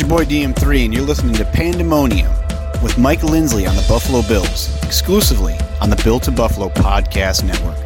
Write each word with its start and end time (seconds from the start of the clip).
Your 0.00 0.08
boy 0.08 0.24
DM3, 0.24 0.86
and 0.86 0.94
you're 0.94 1.04
listening 1.04 1.34
to 1.34 1.44
Pandemonium 1.44 2.32
with 2.82 2.96
Mike 2.96 3.22
Lindsley 3.22 3.66
on 3.66 3.76
the 3.76 3.84
Buffalo 3.86 4.22
Bills, 4.22 4.74
exclusively 4.82 5.54
on 5.82 5.90
the 5.90 6.00
Built 6.02 6.26
in 6.26 6.34
Buffalo 6.34 6.70
Podcast 6.70 7.44
Network. 7.44 7.76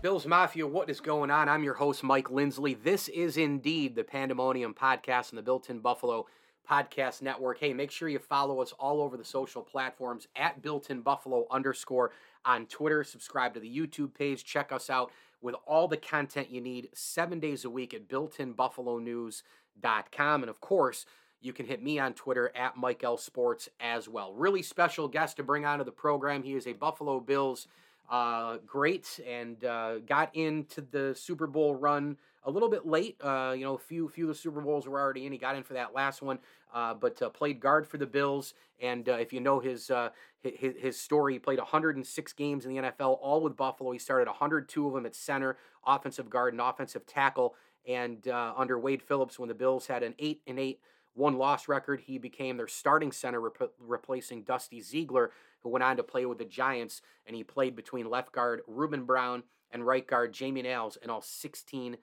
Bills 0.00 0.28
Mafia, 0.28 0.64
what 0.64 0.88
is 0.88 1.00
going 1.00 1.32
on? 1.32 1.48
I'm 1.48 1.64
your 1.64 1.74
host, 1.74 2.04
Mike 2.04 2.30
Lindsley. 2.30 2.74
This 2.74 3.08
is 3.08 3.36
indeed 3.36 3.96
the 3.96 4.04
Pandemonium 4.04 4.74
Podcast 4.74 5.30
and 5.30 5.38
the 5.38 5.42
Built 5.42 5.70
in 5.70 5.80
Buffalo 5.80 6.26
Podcast 6.70 7.20
Network. 7.20 7.58
Hey, 7.58 7.72
make 7.72 7.90
sure 7.90 8.08
you 8.08 8.20
follow 8.20 8.62
us 8.62 8.72
all 8.78 9.02
over 9.02 9.16
the 9.16 9.24
social 9.24 9.62
platforms 9.62 10.28
at 10.36 10.62
Built 10.62 10.88
in 10.88 11.00
Buffalo 11.00 11.48
underscore 11.50 12.12
on 12.44 12.66
Twitter. 12.66 13.04
Subscribe 13.04 13.54
to 13.54 13.60
the 13.60 13.74
YouTube 13.74 14.12
page. 14.14 14.44
Check 14.44 14.72
us 14.72 14.90
out 14.90 15.10
with 15.40 15.54
all 15.66 15.88
the 15.88 15.96
content 15.96 16.50
you 16.50 16.60
need 16.60 16.90
seven 16.94 17.40
days 17.40 17.64
a 17.64 17.70
week 17.70 17.94
at 17.94 18.08
builtinbuffalonews.com. 18.08 20.42
And 20.42 20.50
of 20.50 20.60
course, 20.60 21.06
you 21.40 21.52
can 21.52 21.66
hit 21.66 21.82
me 21.82 21.98
on 21.98 22.14
Twitter 22.14 22.52
at 22.54 22.76
Mike 22.76 23.02
L 23.02 23.16
Sports 23.16 23.68
as 23.80 24.08
well. 24.08 24.32
Really 24.32 24.62
special 24.62 25.08
guest 25.08 25.38
to 25.38 25.42
bring 25.42 25.64
onto 25.64 25.84
the 25.84 25.90
program. 25.90 26.44
He 26.44 26.54
is 26.54 26.66
a 26.66 26.72
Buffalo 26.72 27.18
Bills 27.18 27.66
uh, 28.10 28.58
great 28.66 29.20
and 29.26 29.64
uh, 29.64 29.98
got 30.00 30.34
into 30.36 30.80
the 30.80 31.14
Super 31.14 31.46
Bowl 31.46 31.74
run 31.74 32.16
a 32.44 32.50
little 32.50 32.68
bit 32.68 32.86
late. 32.86 33.16
Uh, 33.20 33.54
you 33.56 33.64
know, 33.64 33.74
a 33.74 33.78
few 33.78 34.08
few 34.08 34.24
of 34.24 34.28
the 34.28 34.34
Super 34.34 34.60
Bowls 34.60 34.86
were 34.86 35.00
already 35.00 35.26
in. 35.26 35.32
He 35.32 35.38
got 35.38 35.56
in 35.56 35.62
for 35.62 35.74
that 35.74 35.94
last 35.94 36.22
one, 36.22 36.38
uh, 36.74 36.94
but 36.94 37.20
uh, 37.22 37.28
played 37.30 37.60
guard 37.60 37.86
for 37.86 37.98
the 37.98 38.06
Bills. 38.06 38.54
And 38.80 39.08
uh, 39.08 39.14
if 39.14 39.32
you 39.32 39.40
know 39.40 39.60
his, 39.60 39.90
uh, 39.90 40.10
his 40.42 40.74
his 40.78 41.00
story, 41.00 41.34
he 41.34 41.38
played 41.38 41.58
106 41.58 42.32
games 42.32 42.64
in 42.66 42.74
the 42.74 42.82
NFL, 42.82 43.18
all 43.20 43.42
with 43.42 43.56
Buffalo. 43.56 43.92
He 43.92 43.98
started 43.98 44.28
102 44.28 44.86
of 44.86 44.94
them 44.94 45.06
at 45.06 45.14
center, 45.14 45.56
offensive 45.86 46.28
guard, 46.28 46.54
and 46.54 46.60
offensive 46.60 47.06
tackle. 47.06 47.54
And 47.86 48.26
uh, 48.28 48.54
under 48.56 48.78
Wade 48.78 49.02
Phillips, 49.02 49.38
when 49.38 49.48
the 49.48 49.54
Bills 49.54 49.86
had 49.86 50.02
an 50.02 50.14
eight 50.18 50.42
and 50.46 50.58
eight 50.58 50.80
one 51.14 51.36
loss 51.36 51.68
record, 51.68 52.00
he 52.06 52.18
became 52.18 52.56
their 52.56 52.68
starting 52.68 53.12
center, 53.12 53.40
rep- 53.40 53.72
replacing 53.78 54.42
Dusty 54.42 54.80
Zeigler, 54.80 55.28
who 55.60 55.68
went 55.68 55.82
on 55.82 55.96
to 55.96 56.02
play 56.02 56.26
with 56.26 56.38
the 56.38 56.44
Giants. 56.44 57.02
And 57.26 57.36
he 57.36 57.44
played 57.44 57.76
between 57.76 58.08
left 58.08 58.32
guard 58.32 58.62
Ruben 58.66 59.04
Brown 59.04 59.42
and 59.70 59.86
right 59.86 60.06
guard 60.06 60.32
Jamie 60.32 60.62
Nails 60.62 60.96
in 61.02 61.10
all 61.10 61.22
16 61.22 61.96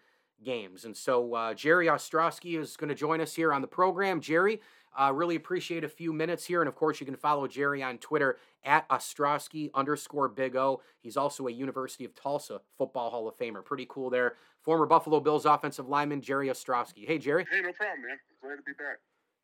games. 0.43 0.85
And 0.85 0.95
so 0.95 1.33
uh, 1.33 1.53
Jerry 1.53 1.87
Ostroski 1.87 2.59
is 2.59 2.77
going 2.77 2.89
to 2.89 2.95
join 2.95 3.21
us 3.21 3.35
here 3.35 3.53
on 3.53 3.61
the 3.61 3.67
program. 3.67 4.21
Jerry, 4.21 4.61
uh, 4.97 5.11
really 5.13 5.35
appreciate 5.35 5.83
a 5.83 5.89
few 5.89 6.11
minutes 6.11 6.45
here. 6.45 6.61
And 6.61 6.67
of 6.67 6.75
course, 6.75 6.99
you 6.99 7.05
can 7.05 7.15
follow 7.15 7.47
Jerry 7.47 7.83
on 7.83 7.97
Twitter 7.97 8.37
at 8.63 8.87
Ostroski 8.89 9.69
underscore 9.73 10.27
Big 10.29 10.55
O. 10.55 10.81
He's 11.01 11.17
also 11.17 11.47
a 11.47 11.51
University 11.51 12.05
of 12.05 12.15
Tulsa 12.15 12.61
Football 12.77 13.09
Hall 13.11 13.27
of 13.27 13.37
Famer. 13.37 13.63
Pretty 13.63 13.85
cool 13.89 14.09
there. 14.09 14.35
Former 14.61 14.85
Buffalo 14.85 15.19
Bills 15.19 15.45
offensive 15.45 15.87
lineman 15.87 16.21
Jerry 16.21 16.47
Ostroski. 16.49 17.05
Hey, 17.05 17.17
Jerry. 17.17 17.45
Hey, 17.51 17.61
no 17.61 17.71
problem, 17.71 18.01
man. 18.07 18.17
Glad 18.41 18.55
to 18.55 18.63
be 18.65 18.73
back. 18.73 18.97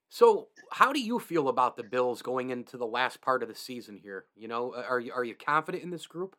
So, 0.09 0.47
how 0.71 0.93
do 0.93 1.01
you 1.01 1.19
feel 1.19 1.49
about 1.49 1.77
the 1.77 1.83
Bills 1.83 2.21
going 2.21 2.49
into 2.49 2.77
the 2.77 2.85
last 2.85 3.21
part 3.21 3.41
of 3.41 3.49
the 3.49 3.55
season 3.55 3.97
here? 3.97 4.25
You 4.35 4.47
know, 4.47 4.73
are 4.73 4.99
you 4.99 5.11
are 5.11 5.23
you 5.23 5.35
confident 5.35 5.83
in 5.83 5.89
this 5.89 6.05
group? 6.05 6.35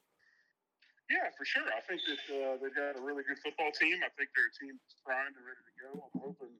Yeah, 1.07 1.31
for 1.39 1.47
sure. 1.47 1.67
I 1.71 1.79
think 1.87 2.03
that 2.03 2.23
uh, 2.27 2.59
they've 2.59 2.75
got 2.75 2.99
a 2.99 3.03
really 3.03 3.23
good 3.23 3.39
football 3.39 3.71
team. 3.71 4.03
I 4.03 4.11
think 4.19 4.35
they're 4.35 4.51
a 4.51 4.57
team 4.59 4.75
that's 4.75 4.99
primed 5.07 5.39
and 5.39 5.47
ready 5.47 5.63
to 5.63 5.75
go. 5.79 5.91
I'm 6.03 6.19
hoping, 6.19 6.55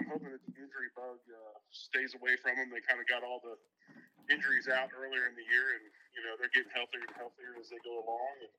I'm 0.00 0.08
hoping 0.08 0.32
that 0.32 0.40
the 0.48 0.56
injury 0.56 0.88
bug 0.96 1.20
uh, 1.28 1.56
stays 1.68 2.16
away 2.16 2.40
from 2.40 2.56
them. 2.56 2.72
They 2.72 2.80
kind 2.80 3.04
of 3.04 3.04
got 3.04 3.20
all 3.20 3.44
the 3.44 3.60
injuries 4.32 4.72
out 4.72 4.88
earlier 4.96 5.28
in 5.28 5.36
the 5.36 5.44
year, 5.44 5.76
and 5.76 5.84
you 6.16 6.24
know 6.24 6.40
they're 6.40 6.52
getting 6.56 6.72
healthier 6.72 7.04
and 7.04 7.12
healthier 7.20 7.52
as 7.60 7.68
they 7.68 7.80
go 7.84 8.00
along. 8.00 8.34
And 8.48 8.52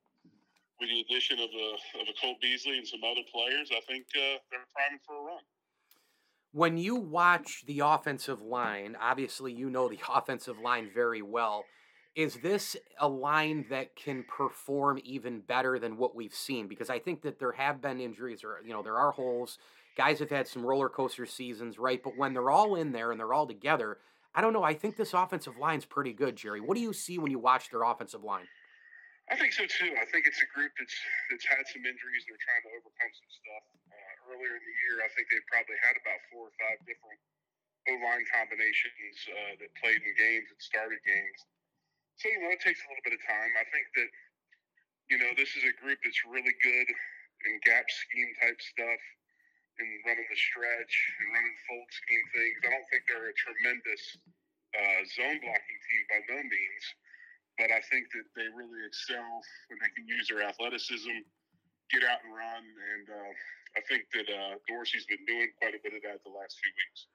with 0.78 0.88
the 0.94 1.02
addition 1.02 1.42
of 1.42 1.50
a 1.50 1.68
of 1.98 2.06
a 2.06 2.14
Cole 2.14 2.38
Beasley 2.38 2.78
and 2.78 2.86
some 2.86 3.02
other 3.02 3.26
players, 3.26 3.74
I 3.74 3.82
think 3.90 4.06
uh, 4.14 4.38
they're 4.54 4.70
priming 4.70 5.02
for 5.02 5.18
a 5.18 5.24
run. 5.34 5.42
When 6.54 6.78
you 6.78 6.94
watch 6.94 7.66
the 7.66 7.82
offensive 7.82 8.38
line, 8.38 8.94
obviously 8.94 9.50
you 9.50 9.66
know 9.66 9.90
the 9.90 9.98
offensive 10.14 10.62
line 10.62 10.94
very 10.94 11.22
well 11.22 11.66
is 12.14 12.36
this 12.36 12.76
a 13.00 13.08
line 13.08 13.66
that 13.70 13.96
can 13.96 14.24
perform 14.24 15.00
even 15.02 15.40
better 15.40 15.78
than 15.78 15.96
what 15.96 16.14
we've 16.14 16.34
seen? 16.34 16.68
Because 16.68 16.88
I 16.88 16.98
think 16.98 17.22
that 17.22 17.38
there 17.38 17.52
have 17.52 17.82
been 17.82 18.00
injuries, 18.00 18.44
or 18.44 18.60
you 18.64 18.72
know, 18.72 18.82
there 18.82 18.98
are 18.98 19.10
holes. 19.10 19.58
Guys 19.96 20.18
have 20.18 20.30
had 20.30 20.46
some 20.46 20.64
roller 20.66 20.88
coaster 20.88 21.26
seasons, 21.26 21.78
right? 21.78 22.02
But 22.02 22.16
when 22.16 22.32
they're 22.34 22.50
all 22.50 22.74
in 22.76 22.92
there 22.92 23.10
and 23.10 23.18
they're 23.18 23.34
all 23.34 23.46
together, 23.46 23.98
I 24.34 24.42
don't 24.42 24.52
know. 24.52 24.62
I 24.62 24.74
think 24.74 24.96
this 24.96 25.14
offensive 25.14 25.58
line's 25.58 25.86
pretty 25.86 26.12
good, 26.12 26.34
Jerry. 26.34 26.60
What 26.60 26.74
do 26.74 26.82
you 26.82 26.92
see 26.92 27.18
when 27.18 27.30
you 27.30 27.38
watch 27.38 27.70
their 27.70 27.82
offensive 27.82 28.22
line? 28.22 28.46
I 29.30 29.38
think 29.38 29.54
so 29.54 29.64
too. 29.66 29.94
I 29.98 30.04
think 30.10 30.26
it's 30.26 30.42
a 30.42 30.50
group 30.54 30.70
that's 30.78 30.94
that's 31.30 31.46
had 31.46 31.66
some 31.66 31.82
injuries. 31.82 32.22
And 32.26 32.34
they're 32.34 32.46
trying 32.46 32.62
to 32.66 32.72
overcome 32.78 33.12
some 33.14 33.30
stuff. 33.30 33.64
Uh, 33.90 34.30
earlier 34.34 34.54
in 34.54 34.62
the 34.62 34.76
year, 34.86 35.02
I 35.02 35.10
think 35.14 35.30
they 35.30 35.40
probably 35.50 35.78
had 35.82 35.98
about 35.98 36.20
four 36.30 36.50
or 36.50 36.54
five 36.62 36.78
different 36.86 37.18
O 37.90 37.94
line 38.06 38.22
combinations 38.30 39.16
uh, 39.30 39.52
that 39.58 39.70
played 39.82 39.98
in 39.98 40.12
games 40.14 40.46
and 40.50 40.60
started 40.62 41.02
games. 41.02 41.40
So, 42.18 42.30
you 42.30 42.40
know, 42.40 42.52
it 42.54 42.62
takes 42.62 42.78
a 42.80 42.86
little 42.88 43.04
bit 43.04 43.18
of 43.18 43.22
time. 43.26 43.50
I 43.58 43.66
think 43.74 43.86
that, 43.98 44.10
you 45.10 45.18
know, 45.18 45.30
this 45.34 45.50
is 45.58 45.64
a 45.66 45.74
group 45.82 45.98
that's 46.00 46.22
really 46.30 46.54
good 46.62 46.88
in 47.44 47.52
gap 47.66 47.84
scheme 47.90 48.30
type 48.40 48.56
stuff 48.62 49.02
and 49.82 49.88
running 50.06 50.28
the 50.30 50.38
stretch 50.38 50.94
and 51.18 51.26
running 51.34 51.56
fold 51.66 51.90
scheme 51.90 52.26
things. 52.30 52.56
I 52.62 52.68
don't 52.70 52.88
think 52.88 53.02
they're 53.10 53.28
a 53.28 53.36
tremendous 53.36 54.02
uh, 54.78 55.00
zone 55.18 55.38
blocking 55.42 55.80
team 55.90 56.02
by 56.10 56.20
no 56.30 56.38
means, 56.38 56.84
but 57.58 57.74
I 57.74 57.82
think 57.90 58.06
that 58.14 58.26
they 58.38 58.46
really 58.54 58.82
excel 58.86 59.42
when 59.70 59.82
they 59.82 59.90
can 59.98 60.06
use 60.06 60.30
their 60.30 60.46
athleticism, 60.46 61.26
get 61.90 62.06
out 62.06 62.22
and 62.22 62.32
run. 62.32 62.64
And 62.94 63.06
uh, 63.10 63.32
I 63.74 63.80
think 63.90 64.06
that 64.14 64.30
uh, 64.30 64.54
Dorsey's 64.70 65.06
been 65.10 65.26
doing 65.26 65.50
quite 65.58 65.74
a 65.74 65.82
bit 65.82 65.98
of 65.98 66.02
that 66.06 66.22
the 66.22 66.34
last 66.34 66.54
few 66.62 66.70
weeks. 66.70 67.10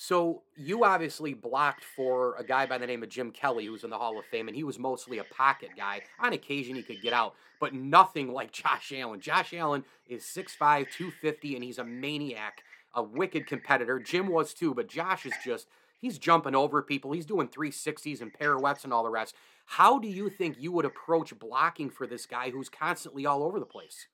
So 0.00 0.42
you 0.54 0.84
obviously 0.84 1.34
blocked 1.34 1.82
for 1.82 2.36
a 2.36 2.44
guy 2.44 2.66
by 2.66 2.78
the 2.78 2.86
name 2.86 3.02
of 3.02 3.08
Jim 3.08 3.32
Kelly, 3.32 3.66
who's 3.66 3.82
in 3.82 3.90
the 3.90 3.98
Hall 3.98 4.16
of 4.16 4.24
Fame, 4.26 4.46
and 4.46 4.56
he 4.56 4.62
was 4.62 4.78
mostly 4.78 5.18
a 5.18 5.24
pocket 5.24 5.70
guy. 5.76 6.02
On 6.20 6.32
occasion, 6.32 6.76
he 6.76 6.84
could 6.84 7.02
get 7.02 7.12
out, 7.12 7.34
but 7.58 7.74
nothing 7.74 8.28
like 8.32 8.52
Josh 8.52 8.92
Allen. 8.94 9.20
Josh 9.20 9.52
Allen 9.52 9.84
is 10.06 10.22
6'5", 10.22 10.86
250, 10.92 11.56
and 11.56 11.64
he's 11.64 11.78
a 11.78 11.84
maniac, 11.84 12.62
a 12.94 13.02
wicked 13.02 13.48
competitor. 13.48 13.98
Jim 13.98 14.28
was 14.28 14.54
too, 14.54 14.72
but 14.72 14.88
Josh 14.88 15.26
is 15.26 15.34
just, 15.44 15.66
he's 16.00 16.16
jumping 16.16 16.54
over 16.54 16.80
people. 16.80 17.10
He's 17.10 17.26
doing 17.26 17.48
360s 17.48 18.20
and 18.20 18.32
pirouettes 18.32 18.84
and 18.84 18.92
all 18.92 19.02
the 19.02 19.10
rest. 19.10 19.34
How 19.66 19.98
do 19.98 20.06
you 20.06 20.30
think 20.30 20.58
you 20.60 20.70
would 20.70 20.84
approach 20.84 21.36
blocking 21.36 21.90
for 21.90 22.06
this 22.06 22.24
guy 22.24 22.50
who's 22.50 22.68
constantly 22.68 23.26
all 23.26 23.42
over 23.42 23.58
the 23.58 23.66
place? 23.66 24.06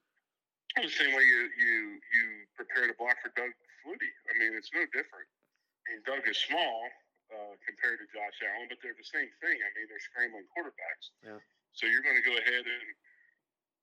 The 0.76 0.88
same 0.88 1.14
way 1.14 1.22
you, 1.22 1.48
you, 1.60 2.00
you 2.14 2.24
prepare 2.56 2.88
to 2.88 2.94
block 2.98 3.16
for 3.22 3.30
Doug 3.36 3.50
Flutie. 3.84 4.16
I 4.34 4.38
mean, 4.38 4.56
it's 4.56 4.70
no 4.72 4.80
different. 4.86 5.28
I 5.84 5.92
mean, 5.92 6.00
Doug 6.08 6.24
is 6.24 6.40
small 6.40 6.88
uh, 7.28 7.54
compared 7.60 8.00
to 8.00 8.06
Josh 8.08 8.40
Allen, 8.40 8.72
but 8.72 8.80
they're 8.80 8.96
the 8.96 9.04
same 9.04 9.28
thing. 9.44 9.56
I 9.60 9.68
mean, 9.76 9.86
they're 9.88 10.00
scrambling 10.00 10.48
quarterbacks. 10.56 11.12
Yeah. 11.20 11.40
So 11.76 11.84
you're 11.84 12.00
going 12.00 12.16
to 12.16 12.24
go 12.24 12.32
ahead 12.40 12.64
and, 12.64 12.86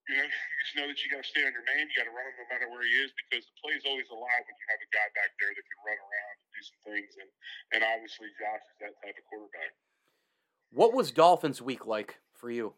you 0.09 0.16
know, 0.17 0.25
you 0.25 0.56
just 0.66 0.73
know 0.79 0.88
that 0.90 0.97
you 0.97 1.13
got 1.13 1.22
to 1.22 1.29
stay 1.29 1.45
on 1.45 1.53
your 1.53 1.66
man. 1.69 1.85
You 1.85 1.94
got 1.94 2.09
to 2.09 2.16
run 2.16 2.25
him 2.25 2.35
no 2.41 2.47
matter 2.50 2.67
where 2.73 2.81
he 2.81 2.94
is 3.06 3.13
because 3.13 3.46
the 3.46 3.55
play 3.61 3.78
is 3.78 3.85
always 3.85 4.09
alive 4.09 4.43
when 4.49 4.55
you 4.58 4.66
have 4.73 4.81
a 4.81 4.90
guy 4.90 5.08
back 5.14 5.31
there 5.37 5.53
that 5.53 5.66
can 5.67 5.79
run 5.85 5.99
around 5.99 6.35
and 6.41 6.49
do 6.49 6.61
some 6.66 6.81
things. 6.90 7.11
And, 7.22 7.29
and 7.78 7.81
obviously, 7.85 8.34
Josh 8.41 8.66
is 8.66 8.78
that 8.81 8.93
type 9.05 9.14
of 9.14 9.26
quarterback. 9.29 9.78
What 10.73 10.96
was 10.96 11.11
Dolphins 11.14 11.61
week 11.61 11.85
like 11.85 12.17
for 12.34 12.49
you? 12.49 12.73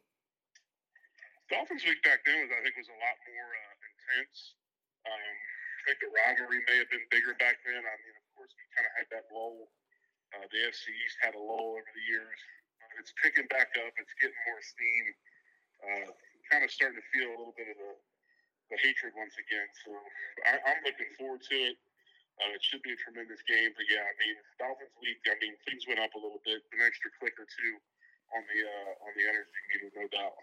Dolphins 1.48 1.86
week 1.86 2.01
back 2.01 2.25
then 2.25 2.42
was, 2.42 2.51
I 2.51 2.59
think, 2.65 2.75
was 2.75 2.89
a 2.89 2.98
lot 2.98 3.15
more 3.30 3.50
uh, 3.53 3.75
intense. 3.94 4.57
Um, 5.06 5.13
I 5.13 5.80
think 5.86 5.98
the 6.01 6.09
rivalry 6.09 6.59
may 6.65 6.81
have 6.81 6.89
been 6.89 7.06
bigger 7.13 7.38
back 7.38 7.62
then. 7.62 7.77
I 7.77 7.95
mean, 8.01 8.18
we 8.51 8.66
kind 8.75 8.88
of 8.88 8.94
had 9.00 9.07
that 9.16 9.25
lull. 9.31 9.72
Uh, 10.34 10.45
the 10.50 10.57
AFC 10.68 10.90
East 10.92 11.18
had 11.22 11.38
a 11.38 11.44
lull 11.44 11.78
over 11.78 11.92
the 11.94 12.06
years. 12.10 12.40
It's 13.00 13.13
picking 13.22 13.48
back 13.50 13.74
up. 13.80 13.94
It's 13.95 14.13
getting 14.19 14.38
more 14.50 14.62
steam. 14.62 15.06
Uh, 15.84 16.10
kind 16.51 16.62
of 16.66 16.69
starting 16.69 17.00
to 17.00 17.06
feel 17.13 17.30
a 17.31 17.38
little 17.38 17.56
bit 17.57 17.69
of 17.69 17.78
the, 17.78 17.94
the 18.74 18.78
hatred 18.81 19.13
once 19.18 19.34
again. 19.38 19.68
So 19.86 19.90
I, 20.45 20.62
I'm 20.62 20.81
looking 20.86 21.10
forward 21.18 21.42
to 21.50 21.56
it. 21.56 21.78
Uh, 22.42 22.57
it 22.57 22.62
should 22.66 22.81
be 22.81 22.94
a 22.94 23.00
tremendous 23.00 23.42
game. 23.45 23.74
But 23.78 23.86
yeah, 23.90 24.06
I 24.06 24.13
mean, 24.18 24.36
Dolphins 24.57 24.94
week. 25.01 25.22
I 25.30 25.38
mean, 25.38 25.54
things 25.69 25.86
went 25.86 26.01
up 26.01 26.13
a 26.18 26.22
little 26.22 26.42
bit, 26.42 26.66
an 26.74 26.81
extra 26.81 27.13
click 27.22 27.38
or 27.38 27.46
two 27.46 27.74
on 28.34 28.42
the 28.50 28.60
uh, 28.66 29.06
on 29.06 29.12
the 29.13 29.25
energy 29.30 29.62
meter, 29.69 29.89
no 29.94 30.06
doubt. 30.10 30.38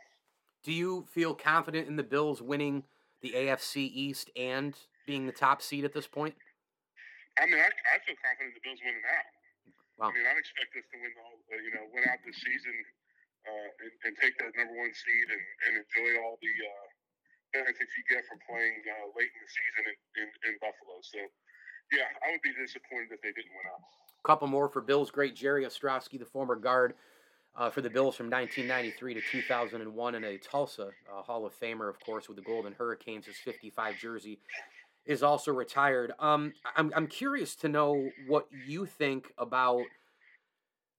Do 0.63 0.73
you 0.73 1.07
feel 1.11 1.35
confident 1.35 1.89
in 1.89 1.97
the 1.97 2.07
Bills 2.07 2.43
winning 2.43 2.85
the 3.23 3.33
AFC 3.33 3.91
East 3.91 4.31
and 4.37 4.77
being 5.07 5.27
the 5.27 5.33
top 5.33 5.63
seed 5.63 5.85
at 5.85 5.93
this 5.93 6.07
point? 6.07 6.35
I 7.39 7.47
mean, 7.47 7.61
I, 7.61 7.71
I 7.71 7.97
feel 8.03 8.19
confident 8.19 8.57
the 8.59 8.65
Bills 8.65 8.83
winning 8.83 9.07
out. 9.07 9.29
Wow. 10.01 10.11
I 10.11 10.17
mean, 10.17 10.25
I'd 10.25 10.41
expect 10.41 10.73
us 10.75 10.87
to 10.91 10.97
win 10.97 11.13
the 11.13 11.23
whole, 11.23 11.41
uh, 11.53 11.61
you 11.61 11.73
know, 11.77 11.85
win 11.93 12.09
out 12.09 12.19
this 12.25 12.41
season 12.41 12.77
uh, 13.45 13.69
and, 13.85 13.93
and, 14.09 14.13
take 14.17 14.37
that 14.41 14.53
number 14.57 14.73
one 14.77 14.93
seed 14.93 15.27
and, 15.29 15.45
and 15.69 15.73
enjoy 15.81 16.21
all 16.25 16.41
the 16.41 16.55
uh, 16.61 16.87
benefits 17.53 17.93
you 17.97 18.05
get 18.09 18.25
from 18.29 18.41
playing 18.49 18.81
uh, 18.85 19.13
late 19.17 19.29
in 19.29 19.41
the 19.45 19.53
season 19.53 19.83
in, 19.89 19.97
in, 20.25 20.29
in, 20.49 20.55
Buffalo. 20.61 21.01
So, 21.05 21.21
yeah, 21.93 22.09
I 22.25 22.33
would 22.33 22.45
be 22.45 22.53
disappointed 22.57 23.13
if 23.13 23.21
they 23.21 23.33
didn't 23.33 23.53
win 23.53 23.67
out. 23.73 23.85
A 23.85 24.25
couple 24.25 24.49
more 24.49 24.69
for 24.69 24.81
Bills 24.81 25.13
great 25.13 25.37
Jerry 25.37 25.65
Ostroski, 25.65 26.19
the 26.19 26.29
former 26.29 26.57
guard 26.57 26.97
uh, 27.57 27.71
for 27.71 27.81
the 27.81 27.91
Bills 27.91 28.17
from 28.17 28.31
1993 28.31 29.15
to 29.15 29.21
2001, 29.21 30.15
and 30.15 30.25
a 30.25 30.39
Tulsa 30.39 30.91
uh, 31.09 31.23
Hall 31.23 31.47
of 31.47 31.53
Famer, 31.59 31.89
of 31.89 31.99
course, 32.01 32.29
with 32.29 32.37
the 32.37 32.45
Golden 32.45 32.73
Hurricanes, 32.73 33.27
his 33.27 33.37
55 33.37 33.97
jersey 33.97 34.39
is 35.11 35.25
also 35.25 35.53
retired. 35.53 36.13
Um, 36.21 36.53
I'm 36.77 36.93
I'm 36.95 37.09
curious 37.09 37.57
to 37.57 37.69
know 37.69 38.11
what 38.29 38.47
you 38.67 38.87
think 38.87 39.33
about 39.37 39.83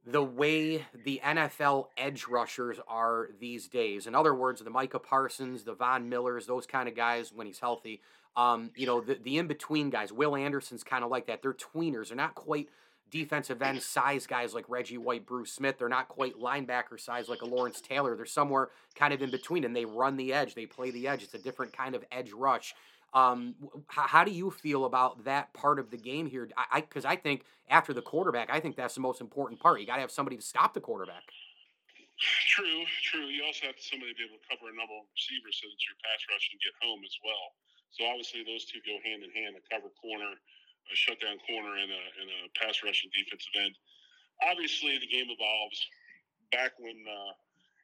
the 0.06 0.24
way 0.24 0.86
the 1.06 1.22
NFL 1.24 1.88
edge 1.98 2.28
rushers 2.28 2.78
are 2.88 3.30
these 3.40 3.68
days. 3.68 4.08
In 4.08 4.16
other 4.16 4.36
words, 4.36 4.62
the 4.62 4.70
Micah 4.70 5.00
Parsons, 5.00 5.64
the 5.64 5.74
Von 5.74 6.10
Millers, 6.10 6.46
those 6.46 6.66
kind 6.66 6.90
of 6.90 6.96
guys 6.96 7.32
when 7.32 7.48
he's 7.48 7.60
healthy. 7.60 8.02
Um, 8.36 8.72
you 8.76 8.86
know, 8.86 9.00
the, 9.00 9.16
the 9.16 9.38
in 9.38 9.48
between 9.48 9.90
guys. 9.90 10.12
Will 10.12 10.36
Anderson's 10.36 10.84
kind 10.84 11.04
of 11.04 11.10
like 11.10 11.28
that. 11.28 11.42
They're 11.42 11.54
tweeners. 11.54 12.10
They're 12.10 12.18
not 12.18 12.36
quite 12.36 12.68
defensive 13.10 13.62
end 13.62 13.82
size 13.82 14.26
guys 14.26 14.54
like 14.54 14.66
Reggie 14.68 14.98
White, 14.98 15.26
Bruce 15.26 15.54
Smith. 15.54 15.78
They're 15.78 15.90
not 15.90 16.08
quite 16.08 16.36
linebacker 16.36 17.00
size 17.00 17.30
like 17.30 17.42
a 17.42 17.46
Lawrence 17.46 17.82
Taylor. 17.82 18.16
They're 18.16 18.26
somewhere 18.26 18.70
kind 18.96 19.14
of 19.14 19.22
in 19.22 19.32
between, 19.32 19.64
and 19.64 19.76
they 19.76 19.86
run 19.86 20.18
the 20.18 20.34
edge. 20.34 20.56
They 20.56 20.66
play 20.66 20.92
the 20.92 21.08
edge. 21.08 21.24
It's 21.24 21.34
a 21.34 21.40
different 21.40 21.76
kind 21.76 21.96
of 21.96 22.04
edge 22.12 22.32
rush. 22.32 22.74
Um, 23.14 23.56
how, 23.88 24.08
how, 24.08 24.24
do 24.24 24.32
you 24.32 24.52
feel 24.52 24.86
about 24.86 25.26
that 25.26 25.52
part 25.52 25.80
of 25.80 25.92
the 25.92 25.98
game 25.98 26.28
here? 26.28 26.48
I 26.56 26.80
because 26.80 27.04
I, 27.04 27.12
I, 27.12 27.16
think 27.20 27.44
after 27.68 27.92
the 27.92 28.02
quarterback, 28.02 28.48
I 28.50 28.64
think 28.64 28.80
that's 28.80 28.96
the 28.96 29.04
most 29.04 29.20
important 29.20 29.60
part. 29.60 29.82
You 29.82 29.88
got 29.88 30.00
to 30.00 30.06
have 30.08 30.16
somebody 30.16 30.40
to 30.40 30.42
stop 30.42 30.74
the 30.74 30.80
quarterback. 30.80 31.28
True, 32.22 32.88
true. 33.04 33.28
You 33.28 33.44
also 33.44 33.68
have 33.68 33.76
somebody 33.84 34.14
to 34.14 34.18
be 34.18 34.24
able 34.24 34.40
to 34.40 34.48
cover 34.48 34.72
a 34.72 34.76
number 34.78 34.96
of 34.96 35.12
receivers 35.12 35.60
so 35.60 35.68
that 35.68 35.82
your 35.84 35.98
pass 36.00 36.24
rush 36.32 36.56
can 36.56 36.62
get 36.64 36.72
home 36.80 37.04
as 37.04 37.16
well. 37.20 37.58
So 37.92 38.08
obviously 38.08 38.48
those 38.48 38.64
two 38.64 38.80
go 38.88 38.96
hand 39.04 39.28
in 39.28 39.32
hand: 39.36 39.60
a 39.60 39.64
cover 39.68 39.92
corner, 40.00 40.32
a 40.32 40.96
shutdown 40.96 41.36
corner, 41.44 41.84
and 41.84 41.92
a, 41.92 42.04
and 42.16 42.28
a 42.32 42.40
pass 42.56 42.80
rushing 42.80 43.12
defensive 43.12 43.52
end. 43.60 43.76
Obviously, 44.48 44.96
the 45.04 45.12
game 45.12 45.28
evolves. 45.28 45.80
Back 46.56 46.80
when 46.80 46.96
uh, 46.96 47.34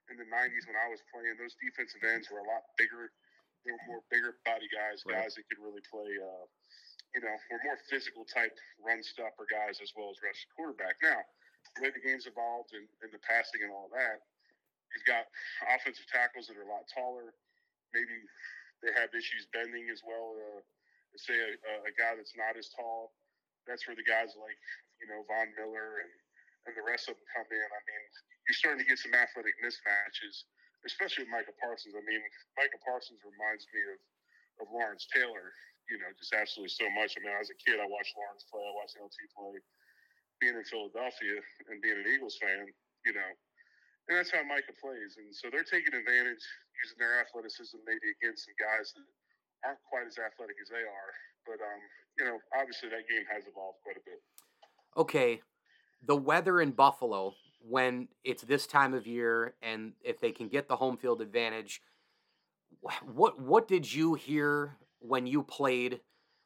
in 0.07 0.15
the 0.15 0.27
'90s, 0.27 0.63
when 0.71 0.79
I 0.79 0.88
was 0.88 1.03
playing, 1.12 1.35
those 1.35 1.59
defensive 1.59 2.03
ends 2.07 2.31
were 2.31 2.39
a 2.39 2.47
lot 2.47 2.63
bigger 2.79 3.12
were 3.72 3.88
more 3.90 4.04
bigger 4.12 4.40
body 4.48 4.69
guys, 4.72 5.04
right. 5.04 5.24
guys 5.24 5.36
that 5.36 5.46
could 5.50 5.60
really 5.60 5.84
play. 5.88 6.08
Uh, 6.16 6.46
you 7.16 7.24
know, 7.24 7.34
were 7.50 7.64
more 7.64 7.80
physical 7.88 8.28
type 8.28 8.54
run 8.84 9.00
stopper 9.02 9.48
guys 9.48 9.80
as 9.80 9.96
well 9.96 10.12
as 10.12 10.19
rush 10.22 10.44
quarterback. 10.54 11.00
Now, 11.00 11.24
the 11.75 11.88
way 11.88 11.92
the 11.92 12.04
game's 12.04 12.28
evolved 12.28 12.75
and, 12.75 12.86
and 13.02 13.10
the 13.10 13.22
passing 13.24 13.64
and 13.64 13.72
all 13.72 13.88
that, 13.96 14.22
you've 14.92 15.08
got 15.08 15.25
offensive 15.72 16.06
tackles 16.12 16.52
that 16.52 16.60
are 16.60 16.68
a 16.68 16.72
lot 16.72 16.86
taller. 16.92 17.31
Maybe 17.96 18.18
they 18.84 18.92
have 18.94 19.10
issues 19.16 19.48
bending 19.56 19.88
as 19.88 20.04
well. 20.04 20.36
Uh, 20.36 20.62
say 21.18 21.34
a, 21.34 21.90
a 21.90 21.94
guy 21.98 22.13
that's 22.13 22.38
not 22.38 22.54
as 22.60 22.70
tall. 22.75 23.16
That's 23.66 23.84
where 23.90 23.98
the 23.98 24.06
guys 24.06 24.38
like 24.38 24.60
you 25.02 25.10
know 25.10 25.25
Von 25.25 25.50
Miller 25.58 26.04
and 26.06 26.12
and 26.70 26.75
the 26.75 26.84
rest 26.84 27.08
of 27.08 27.16
them 27.16 27.28
come 27.31 27.50
in. 27.50 27.63
I 27.63 27.81
mean, 27.88 28.04
you're 28.46 28.60
starting 28.60 28.84
to 28.84 28.88
get 28.88 29.00
some 29.00 29.16
athletic 29.16 29.56
mismatches 29.63 30.46
especially 30.88 31.28
with 31.28 31.36
Micah 31.36 31.56
Parsons. 31.60 31.94
I 31.94 32.01
mean, 32.07 32.24
Micah 32.56 32.81
Parsons 32.81 33.19
reminds 33.22 33.68
me 33.75 33.84
of, 33.92 34.00
of 34.63 34.66
Lawrence 34.72 35.06
Taylor, 35.12 35.51
you 35.92 36.00
know, 36.00 36.10
just 36.16 36.31
absolutely 36.31 36.72
so 36.72 36.88
much. 36.95 37.19
I 37.19 37.22
mean, 37.22 37.36
as 37.36 37.51
a 37.51 37.57
kid, 37.60 37.84
I 37.84 37.88
watched 37.88 38.16
Lawrence 38.16 38.48
play, 38.48 38.63
I 38.63 38.74
watched 38.74 38.95
LT 38.95 39.19
play. 39.36 39.60
Being 40.39 40.56
in 40.56 40.66
Philadelphia 40.69 41.42
and 41.69 41.81
being 41.81 41.98
an 41.98 42.07
Eagles 42.07 42.38
fan, 42.38 42.69
you 43.06 43.13
know, 43.13 43.31
and 44.07 44.16
that's 44.16 44.31
how 44.31 44.44
Micah 44.45 44.75
plays. 44.80 45.19
And 45.19 45.34
so 45.36 45.51
they're 45.51 45.68
taking 45.68 45.92
advantage 45.92 46.39
using 46.80 46.98
their 47.01 47.19
athleticism 47.19 47.81
maybe 47.84 48.07
against 48.22 48.48
some 48.48 48.56
guys 48.56 48.95
that 48.95 49.07
aren't 49.68 49.84
quite 49.84 50.07
as 50.07 50.16
athletic 50.16 50.56
as 50.63 50.72
they 50.72 50.86
are. 50.86 51.12
But, 51.44 51.60
um, 51.60 51.81
you 52.16 52.24
know, 52.24 52.39
obviously 52.56 52.88
that 52.94 53.04
game 53.12 53.28
has 53.28 53.44
evolved 53.44 53.84
quite 53.84 54.00
a 54.00 54.06
bit. 54.07 54.22
Okay. 54.95 55.44
The 56.07 56.16
weather 56.16 56.62
in 56.62 56.72
Buffalo, 56.72 57.36
when 57.68 58.08
it's 58.24 58.44
this 58.44 58.66
time 58.66 58.94
of 58.94 59.06
year 59.06 59.54
and 59.62 59.94
if 60.04 60.19
they 60.19 60.31
can 60.31 60.48
get 60.48 60.68
the 60.68 60.75
home 60.75 60.98
field 60.98 61.22
advantage 61.22 61.81
what 63.06 63.40
what 63.40 63.68
did 63.68 63.92
you 63.92 64.14
hear 64.14 64.78
when 65.00 65.28
you 65.28 65.44
played 65.44 66.00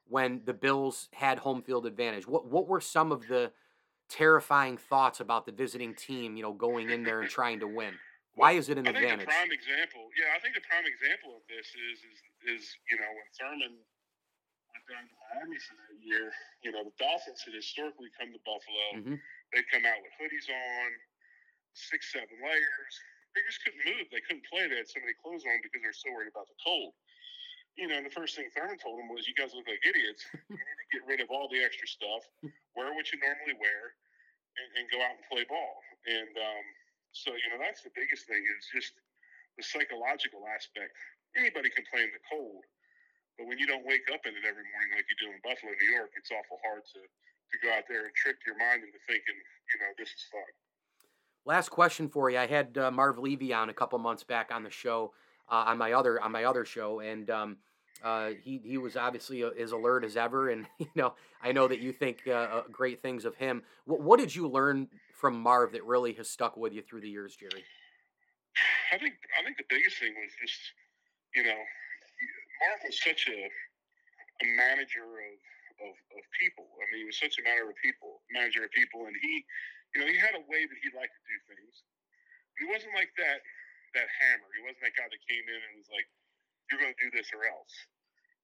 when 0.08 0.42
the 0.46 0.54
Bills 0.54 1.10
had 1.14 1.40
home 1.40 1.62
field 1.62 1.86
advantage 1.86 2.28
what 2.28 2.48
what 2.48 2.68
were 2.68 2.82
some 2.82 3.12
of 3.12 3.28
the 3.28 3.52
terrifying 4.10 4.78
thoughts 4.78 5.20
about 5.20 5.46
the 5.46 5.52
visiting 5.52 5.94
team 5.94 6.36
you 6.36 6.44
know 6.44 6.54
going 6.54 6.90
in 6.90 7.04
there 7.04 7.22
and 7.22 7.30
trying 7.30 7.60
to 7.60 7.68
win 7.68 7.94
why 8.34 8.54
is 8.54 8.70
it 8.70 8.80
an 8.80 8.88
I 8.88 8.96
advantage? 8.96 9.28
Think 9.28 9.28
the 9.28 9.36
prime 9.36 9.52
example, 9.52 10.08
yeah, 10.16 10.32
I 10.32 10.40
think 10.40 10.56
the 10.56 10.64
prime 10.64 10.88
example 10.88 11.36
of 11.36 11.44
this 11.52 11.68
is 11.76 12.00
is 12.00 12.20
is 12.48 12.64
you 12.88 12.96
know 12.96 13.12
when 13.12 13.28
Thurman 13.36 13.76
went 14.72 14.84
down 14.88 15.04
to 15.04 15.16
Miami 15.36 15.60
for 15.60 15.76
that 15.76 16.00
year, 16.00 16.32
you 16.64 16.72
know 16.72 16.80
the 16.88 16.96
Dolphins 16.96 17.44
had 17.44 17.52
historically 17.52 18.08
come 18.16 18.32
to 18.32 18.40
Buffalo. 18.48 18.88
Mm-hmm 18.96 19.20
they 19.52 19.64
come 19.68 19.84
out 19.84 20.00
with 20.00 20.16
hoodies 20.16 20.48
on, 20.48 20.88
six, 21.74 22.12
seven 22.12 22.36
layers. 22.40 22.94
They 23.32 23.42
just 23.48 23.64
couldn't 23.64 23.84
move. 23.88 24.06
They 24.12 24.24
couldn't 24.28 24.44
play. 24.48 24.68
They 24.68 24.80
had 24.80 24.92
so 24.92 25.00
many 25.00 25.16
clothes 25.24 25.48
on 25.48 25.64
because 25.64 25.80
they're 25.80 25.96
so 25.96 26.12
worried 26.12 26.32
about 26.32 26.52
the 26.52 26.60
cold. 26.60 26.92
You 27.80 27.88
know, 27.88 27.96
and 27.96 28.04
the 28.04 28.12
first 28.12 28.36
thing 28.36 28.52
Thurman 28.52 28.76
told 28.76 29.00
them 29.00 29.08
was, 29.08 29.24
"You 29.24 29.36
guys 29.36 29.56
look 29.56 29.64
like 29.64 29.80
idiots. 29.88 30.28
you 30.52 30.60
need 30.60 30.80
to 30.84 30.90
get 30.92 31.04
rid 31.08 31.20
of 31.24 31.32
all 31.32 31.48
the 31.48 31.64
extra 31.64 31.88
stuff, 31.88 32.28
wear 32.76 32.92
what 32.92 33.08
you 33.16 33.18
normally 33.24 33.56
wear, 33.56 33.96
and, 34.60 34.68
and 34.76 34.86
go 34.92 35.00
out 35.00 35.16
and 35.16 35.24
play 35.32 35.48
ball." 35.48 35.80
And 36.04 36.36
um, 36.36 36.66
so, 37.16 37.32
you 37.32 37.48
know, 37.52 37.60
that's 37.60 37.84
the 37.84 37.96
biggest 37.96 38.28
thing 38.28 38.44
is 38.44 38.68
just 38.72 38.92
the 39.56 39.64
psychological 39.64 40.44
aspect. 40.52 40.92
Anybody 41.40 41.72
can 41.72 41.88
play 41.88 42.04
in 42.04 42.12
the 42.12 42.24
cold, 42.28 42.68
but 43.40 43.48
when 43.48 43.56
you 43.56 43.68
don't 43.68 43.88
wake 43.88 44.08
up 44.12 44.28
in 44.28 44.36
it 44.36 44.44
every 44.44 44.68
morning 44.76 44.92
like 44.92 45.08
you 45.08 45.16
do 45.24 45.32
in 45.32 45.40
Buffalo, 45.40 45.72
New 45.72 45.92
York, 45.96 46.12
it's 46.20 46.32
awful 46.36 46.60
hard 46.68 46.84
to 46.96 47.02
to 47.52 47.58
go 47.60 47.68
out 47.76 47.84
there 47.92 48.08
and 48.08 48.16
trick 48.16 48.40
your 48.48 48.56
mind 48.56 48.80
into 48.80 48.96
thinking, 49.04 49.36
you 49.36 49.78
know, 49.84 49.92
this 50.00 50.08
is 50.08 50.24
fun. 50.32 50.52
Last 51.46 51.70
question 51.70 52.08
for 52.08 52.30
you. 52.30 52.38
I 52.38 52.46
had 52.46 52.78
uh, 52.78 52.92
Marv 52.92 53.18
Levy 53.18 53.54
on 53.54 53.70
a 53.70 53.74
couple 53.74 53.98
months 54.00 54.24
back 54.24 54.52
on 54.52 54.64
the 54.64 54.70
show, 54.70 55.14
uh, 55.50 55.66
on 55.68 55.78
my 55.78 55.94
other 55.94 56.22
on 56.22 56.32
my 56.32 56.44
other 56.44 56.66
show, 56.66 57.00
and 57.00 57.30
um, 57.32 57.58
uh, 58.04 58.32
he 58.44 58.62
he 58.64 58.78
was 58.78 58.96
obviously 58.96 59.44
uh, 59.44 59.50
as 59.50 59.72
alert 59.72 60.04
as 60.04 60.16
ever. 60.16 60.50
And 60.50 60.68
you 60.78 60.88
know, 60.96 61.16
I 61.42 61.52
know 61.52 61.68
that 61.68 61.80
you 61.80 61.92
think 61.94 62.24
uh, 62.28 62.32
uh, 62.32 62.64
great 62.72 63.02
things 63.02 63.26
of 63.26 63.36
him. 63.36 63.64
What, 63.86 64.02
what 64.02 64.20
did 64.20 64.36
you 64.36 64.48
learn 64.48 64.90
from 65.14 65.42
Marv 65.42 65.72
that 65.72 65.84
really 65.84 66.14
has 66.14 66.30
stuck 66.30 66.58
with 66.58 66.74
you 66.74 66.84
through 66.84 67.02
the 67.02 67.10
years, 67.10 67.36
Jerry? 67.36 67.64
I 68.94 68.98
think 68.98 69.14
I 69.40 69.44
think 69.44 69.58
the 69.58 69.66
biggest 69.68 69.98
thing 69.98 70.14
was 70.14 70.32
just 70.40 70.60
you 71.36 71.44
know, 71.44 71.50
Marv 71.50 72.80
was 72.86 73.02
such 73.02 73.28
a 73.28 73.50
a 74.44 74.58
manager 74.58 75.02
of 75.02 75.38
of, 75.84 75.94
of 76.18 76.24
people. 76.38 76.68
I 76.80 76.84
mean, 76.92 77.06
he 77.06 77.08
was 77.10 77.18
such 77.18 77.38
a 77.42 77.44
matter 77.44 77.66
of 77.68 77.76
people, 77.82 78.22
manager 78.32 78.64
of 78.66 78.72
people, 78.72 79.10
and 79.10 79.16
he, 79.18 79.44
you 79.94 79.98
know, 80.02 80.08
he 80.08 80.18
had 80.18 80.38
a 80.38 80.44
way 80.46 80.64
that 80.66 80.80
he 80.80 80.90
liked 80.94 81.14
to 81.14 81.24
do 81.26 81.38
things. 81.52 81.76
But 82.54 82.60
he 82.64 82.68
wasn't 82.70 82.94
like 82.96 83.12
that 83.18 83.42
that 83.98 84.08
hammer. 84.08 84.48
He 84.56 84.64
wasn't 84.64 84.84
that 84.88 84.96
guy 84.96 85.08
that 85.08 85.22
came 85.28 85.46
in 85.46 85.60
and 85.60 85.74
was 85.82 85.92
like, 85.92 86.08
"You're 86.70 86.80
going 86.80 86.96
to 86.96 87.02
do 87.04 87.12
this 87.12 87.28
or 87.36 87.44
else." 87.44 87.74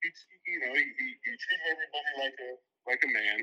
He, 0.03 0.10
you 0.46 0.60
know, 0.62 0.74
he, 0.77 0.86
he, 0.86 1.08
he 1.25 1.32
treated 1.34 1.67
everybody 1.74 2.12
like 2.22 2.38
a 2.38 2.51
like 2.86 3.01
a 3.03 3.12
man. 3.12 3.39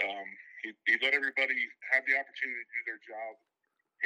Um, 0.00 0.28
he, 0.64 0.68
he 0.88 0.94
let 1.04 1.12
everybody 1.12 1.56
have 1.92 2.04
the 2.08 2.16
opportunity 2.16 2.62
to 2.62 2.72
do 2.72 2.82
their 2.88 3.00
job, 3.04 3.32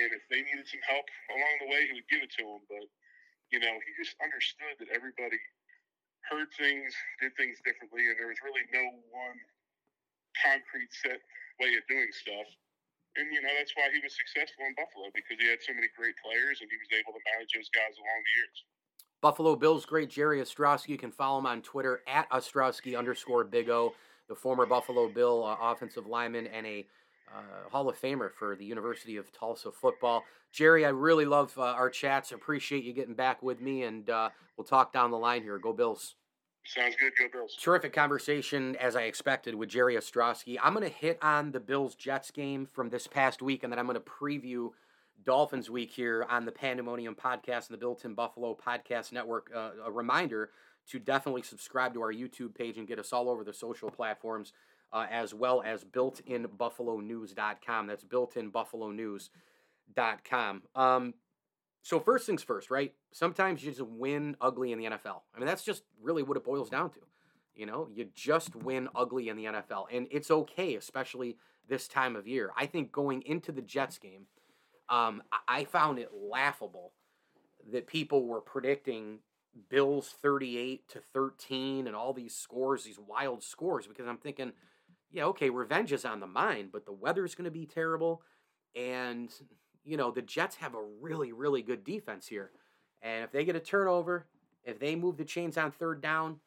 and 0.02 0.10
if 0.14 0.24
they 0.30 0.42
needed 0.42 0.66
some 0.66 0.82
help 0.88 1.06
along 1.30 1.54
the 1.62 1.68
way, 1.70 1.86
he 1.86 1.94
would 1.94 2.10
give 2.10 2.22
it 2.24 2.32
to 2.40 2.44
them. 2.44 2.62
But 2.66 2.86
you 3.52 3.60
know, 3.60 3.74
he 3.84 3.90
just 4.00 4.16
understood 4.18 4.74
that 4.82 4.90
everybody 4.90 5.38
heard 6.28 6.48
things, 6.56 6.92
did 7.20 7.32
things 7.36 7.60
differently, 7.64 8.08
and 8.08 8.16
there 8.16 8.28
was 8.28 8.40
really 8.40 8.64
no 8.72 8.84
one 9.12 9.38
concrete 10.40 10.90
set 10.90 11.20
way 11.60 11.76
of 11.78 11.84
doing 11.86 12.10
stuff. 12.10 12.48
And 13.16 13.30
you 13.30 13.38
know 13.40 13.52
that's 13.54 13.70
why 13.78 13.88
he 13.94 14.02
was 14.02 14.10
successful 14.10 14.66
in 14.66 14.74
Buffalo 14.74 15.06
because 15.14 15.38
he 15.38 15.46
had 15.46 15.62
so 15.62 15.70
many 15.70 15.86
great 15.94 16.18
players 16.18 16.58
and 16.58 16.66
he 16.66 16.74
was 16.74 16.90
able 16.90 17.14
to 17.14 17.22
manage 17.30 17.54
those 17.54 17.70
guys 17.70 17.94
along 17.94 18.20
the 18.26 18.34
years. 18.34 18.58
Buffalo 19.22 19.54
Bills 19.54 19.86
great 19.86 20.10
Jerry 20.10 20.42
Ostroski. 20.42 20.88
You 20.88 20.98
can 20.98 21.14
follow 21.14 21.38
him 21.38 21.46
on 21.46 21.62
Twitter 21.62 22.02
at 22.08 22.28
Ostroski 22.30 22.98
underscore 22.98 23.44
Big 23.44 23.70
O, 23.70 23.94
the 24.28 24.34
former 24.34 24.66
Buffalo 24.66 25.08
Bill 25.08 25.44
uh, 25.46 25.56
offensive 25.62 26.06
lineman 26.06 26.48
and 26.48 26.66
a 26.66 26.86
uh, 27.34 27.68
Hall 27.70 27.88
of 27.88 28.00
Famer 28.00 28.30
for 28.32 28.56
the 28.56 28.64
University 28.64 29.16
of 29.16 29.32
Tulsa 29.32 29.70
football. 29.72 30.24
Jerry, 30.52 30.86
I 30.86 30.90
really 30.90 31.24
love 31.24 31.52
uh, 31.58 31.62
our 31.62 31.90
chats. 31.90 32.32
Appreciate 32.32 32.84
you 32.84 32.92
getting 32.92 33.14
back 33.14 33.42
with 33.42 33.60
me, 33.60 33.82
and 33.82 34.08
uh, 34.08 34.30
we'll 34.56 34.64
talk 34.64 34.92
down 34.92 35.10
the 35.10 35.18
line 35.18 35.42
here. 35.42 35.58
Go 35.58 35.72
Bills. 35.72 36.14
Sounds 36.64 36.94
good. 36.98 37.12
Go 37.18 37.28
Bills. 37.32 37.56
Terrific 37.60 37.92
conversation, 37.92 38.76
as 38.76 38.96
I 38.96 39.02
expected, 39.02 39.54
with 39.54 39.68
Jerry 39.68 39.96
Ostroski. 39.96 40.56
I'm 40.62 40.74
going 40.74 40.88
to 40.88 40.94
hit 40.94 41.18
on 41.22 41.52
the 41.52 41.60
Bills 41.60 41.94
Jets 41.94 42.30
game 42.30 42.66
from 42.66 42.88
this 42.88 43.06
past 43.06 43.42
week, 43.42 43.64
and 43.64 43.72
then 43.72 43.78
I'm 43.78 43.86
going 43.86 43.96
to 43.96 44.00
preview 44.00 44.70
Dolphins 45.24 45.70
week 45.70 45.90
here 45.90 46.26
on 46.28 46.44
the 46.44 46.52
Pandemonium 46.52 47.14
podcast 47.14 47.68
and 47.68 47.74
the 47.74 47.78
Built 47.78 48.04
in 48.04 48.14
Buffalo 48.14 48.56
podcast 48.56 49.12
network. 49.12 49.50
Uh, 49.54 49.70
a 49.84 49.90
reminder 49.90 50.50
to 50.90 50.98
definitely 50.98 51.42
subscribe 51.42 51.94
to 51.94 52.02
our 52.02 52.12
YouTube 52.12 52.54
page 52.54 52.76
and 52.76 52.86
get 52.86 52.98
us 52.98 53.12
all 53.12 53.28
over 53.28 53.42
the 53.42 53.52
social 53.52 53.90
platforms 53.90 54.52
uh, 54.94 55.06
as 55.10 55.34
well 55.34 55.62
as 55.62 55.84
builtinbuffalonews.com. 55.84 57.86
That's 57.86 58.04
builtinbuffalonews.com. 58.04 60.62
Um, 60.74 61.14
so 61.82 62.00
first 62.00 62.26
things 62.26 62.42
first, 62.42 62.70
right? 62.70 62.94
Sometimes 63.12 63.62
you 63.62 63.70
just 63.70 63.82
win 63.82 64.36
ugly 64.40 64.72
in 64.72 64.78
the 64.78 64.86
NFL. 64.86 65.20
I 65.34 65.38
mean, 65.38 65.46
that's 65.46 65.64
just 65.64 65.82
really 66.00 66.22
what 66.22 66.38
it 66.38 66.44
boils 66.44 66.70
down 66.70 66.88
to. 66.90 67.00
You 67.54 67.66
know, 67.66 67.88
you 67.92 68.06
just 68.14 68.56
win 68.56 68.88
ugly 68.94 69.28
in 69.28 69.36
the 69.36 69.44
NFL, 69.44 69.86
and 69.92 70.06
it's 70.10 70.30
okay, 70.30 70.74
especially 70.76 71.36
this 71.68 71.86
time 71.86 72.16
of 72.16 72.26
year. 72.26 72.50
I 72.56 72.64
think 72.66 72.90
going 72.90 73.22
into 73.22 73.52
the 73.52 73.62
Jets 73.62 73.98
game, 73.98 74.26
Um, 74.88 75.22
I 75.48 75.64
found 75.64 75.98
it 75.98 76.10
laughable 76.12 76.92
that 77.72 77.86
people 77.86 78.26
were 78.26 78.40
predicting 78.42 79.20
Bills 79.70 80.14
38 80.20 80.86
to 80.88 81.00
13 81.00 81.86
and 81.86 81.96
all 81.96 82.12
these 82.12 82.34
scores, 82.34 82.84
these 82.84 82.98
wild 82.98 83.42
scores, 83.42 83.86
because 83.86 84.06
I'm 84.06 84.18
thinking, 84.18 84.52
yeah, 85.14 85.26
okay, 85.26 85.49
revenge 85.49 85.92
is 85.92 86.04
on 86.04 86.18
the 86.18 86.26
mind, 86.26 86.71
but 86.73 86.85
the 86.85 86.92
weather's 86.92 87.37
going 87.37 87.44
to 87.44 87.50
be 87.50 87.66
terrible. 87.66 88.23
And, 88.75 89.33
you 89.85 89.97
know, 89.97 90.11
the 90.11 90.23
Jets 90.23 90.56
have 90.56 90.75
a 90.75 90.83
really, 91.00 91.33
really 91.33 91.62
good 91.62 91.85
defense 91.85 92.26
here. 92.26 92.50
And 93.00 93.23
if 93.23 93.30
they 93.30 93.44
get 93.44 93.54
a 93.54 93.61
turnover, 93.61 94.26
if 94.64 94.80
they 94.80 94.97
move 94.97 95.16
the 95.16 95.25
chains 95.25 95.56
on 95.56 95.71
third 95.71 96.02
down, 96.02 96.40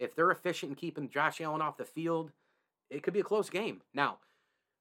if 0.00 0.16
they're 0.16 0.32
efficient 0.32 0.70
in 0.70 0.76
keeping 0.76 1.08
Josh 1.08 1.40
Allen 1.40 1.62
off 1.62 1.76
the 1.76 1.84
field, 1.84 2.32
it 2.90 3.04
could 3.04 3.14
be 3.14 3.20
a 3.20 3.24
close 3.24 3.48
game. 3.48 3.82
Now, 3.94 4.18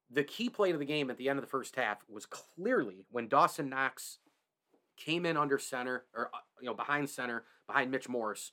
the 0.09 0.23
key 0.23 0.49
play 0.49 0.71
of 0.71 0.79
the 0.79 0.85
game 0.85 1.11
at 1.11 1.17
the 1.17 1.29
end 1.29 1.37
of 1.37 1.45
the 1.45 1.51
first 1.51 1.75
half 1.75 1.99
was 2.09 2.25
clearly 2.25 3.05
when 3.11 3.27
Dawson 3.27 3.69
Knox 3.69 4.17
came 4.97 5.27
in 5.27 5.37
under 5.37 5.59
center 5.59 6.05
or 6.15 6.31
uh, 6.33 6.39
you 6.59 6.67
know 6.67 6.73
behind 6.73 7.09
center 7.09 7.43
behind 7.67 7.91
Mitch 7.91 8.09
Morse 8.09 8.51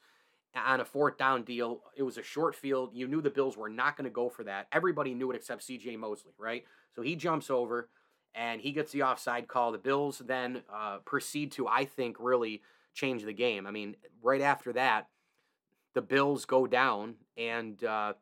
on 0.54 0.80
a 0.80 0.84
fourth 0.84 1.18
down 1.18 1.42
deal. 1.42 1.80
It 1.96 2.02
was 2.02 2.18
a 2.18 2.22
short 2.22 2.54
field. 2.54 2.90
You 2.94 3.06
knew 3.06 3.20
the 3.20 3.30
Bills 3.30 3.56
were 3.56 3.68
not 3.68 3.96
going 3.96 4.04
to 4.04 4.10
go 4.10 4.28
for 4.28 4.44
that. 4.44 4.66
Everybody 4.72 5.14
knew 5.14 5.30
it 5.30 5.36
except 5.36 5.62
C.J. 5.62 5.96
Mosley, 5.96 6.32
right? 6.38 6.64
So 6.94 7.02
he 7.02 7.16
jumps 7.16 7.50
over 7.50 7.88
and 8.34 8.60
he 8.60 8.72
gets 8.72 8.92
the 8.92 9.02
offside 9.02 9.48
call. 9.48 9.72
The 9.72 9.78
Bills 9.78 10.22
then 10.24 10.62
uh, 10.72 10.98
proceed 11.04 11.52
to, 11.52 11.68
I 11.68 11.84
think, 11.84 12.16
really 12.18 12.62
change 12.94 13.24
the 13.24 13.32
game. 13.32 13.66
I 13.66 13.70
mean, 13.70 13.96
right 14.22 14.40
after 14.40 14.72
that, 14.74 15.08
the 15.94 16.02
Bills 16.02 16.44
go 16.44 16.66
down 16.66 17.14
and 17.36 17.82
uh, 17.84 18.14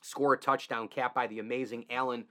score 0.00 0.34
a 0.34 0.38
touchdown, 0.38 0.88
capped 0.88 1.14
by 1.14 1.26
the 1.26 1.38
amazing 1.38 1.86
Allen, 1.90 2.24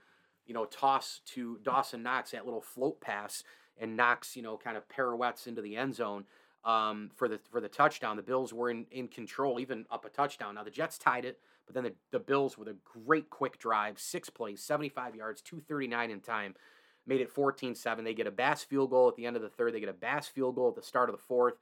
you 0.46 0.54
know, 0.54 0.64
toss 0.64 1.20
to 1.26 1.58
Dawson 1.62 2.02
Knox, 2.02 2.32
that 2.32 2.44
little 2.44 2.60
float 2.60 3.00
pass 3.00 3.44
and 3.78 3.96
Knox, 3.96 4.36
you 4.36 4.42
know, 4.42 4.56
kind 4.56 4.76
of 4.76 4.88
pirouettes 4.88 5.46
into 5.46 5.62
the 5.62 5.76
end 5.76 5.94
zone 5.94 6.24
um, 6.64 7.10
for 7.14 7.28
the 7.28 7.38
for 7.50 7.60
the 7.60 7.68
touchdown. 7.68 8.16
The 8.16 8.22
Bills 8.22 8.52
were 8.52 8.70
in, 8.70 8.86
in 8.90 9.08
control, 9.08 9.60
even 9.60 9.86
up 9.90 10.04
a 10.04 10.08
touchdown. 10.10 10.54
Now 10.54 10.64
the 10.64 10.70
Jets 10.70 10.98
tied 10.98 11.24
it, 11.24 11.38
but 11.66 11.74
then 11.74 11.84
the, 11.84 11.94
the 12.10 12.18
Bills 12.18 12.58
with 12.58 12.68
a 12.68 12.76
great 12.84 13.30
quick 13.30 13.58
drive, 13.58 13.98
six 13.98 14.28
plays, 14.28 14.62
75 14.62 15.14
yards, 15.14 15.40
239 15.42 16.10
in 16.10 16.20
time, 16.20 16.54
made 17.06 17.20
it 17.20 17.34
14-7. 17.34 18.04
They 18.04 18.14
get 18.14 18.26
a 18.26 18.30
Bass 18.30 18.62
field 18.62 18.90
goal 18.90 19.08
at 19.08 19.16
the 19.16 19.26
end 19.26 19.36
of 19.36 19.42
the 19.42 19.48
third. 19.48 19.74
They 19.74 19.80
get 19.80 19.88
a 19.88 19.94
Bass 19.94 20.26
field 20.26 20.56
goal 20.56 20.68
at 20.68 20.76
the 20.76 20.82
start 20.82 21.08
of 21.08 21.16
the 21.16 21.22
fourth. 21.22 21.54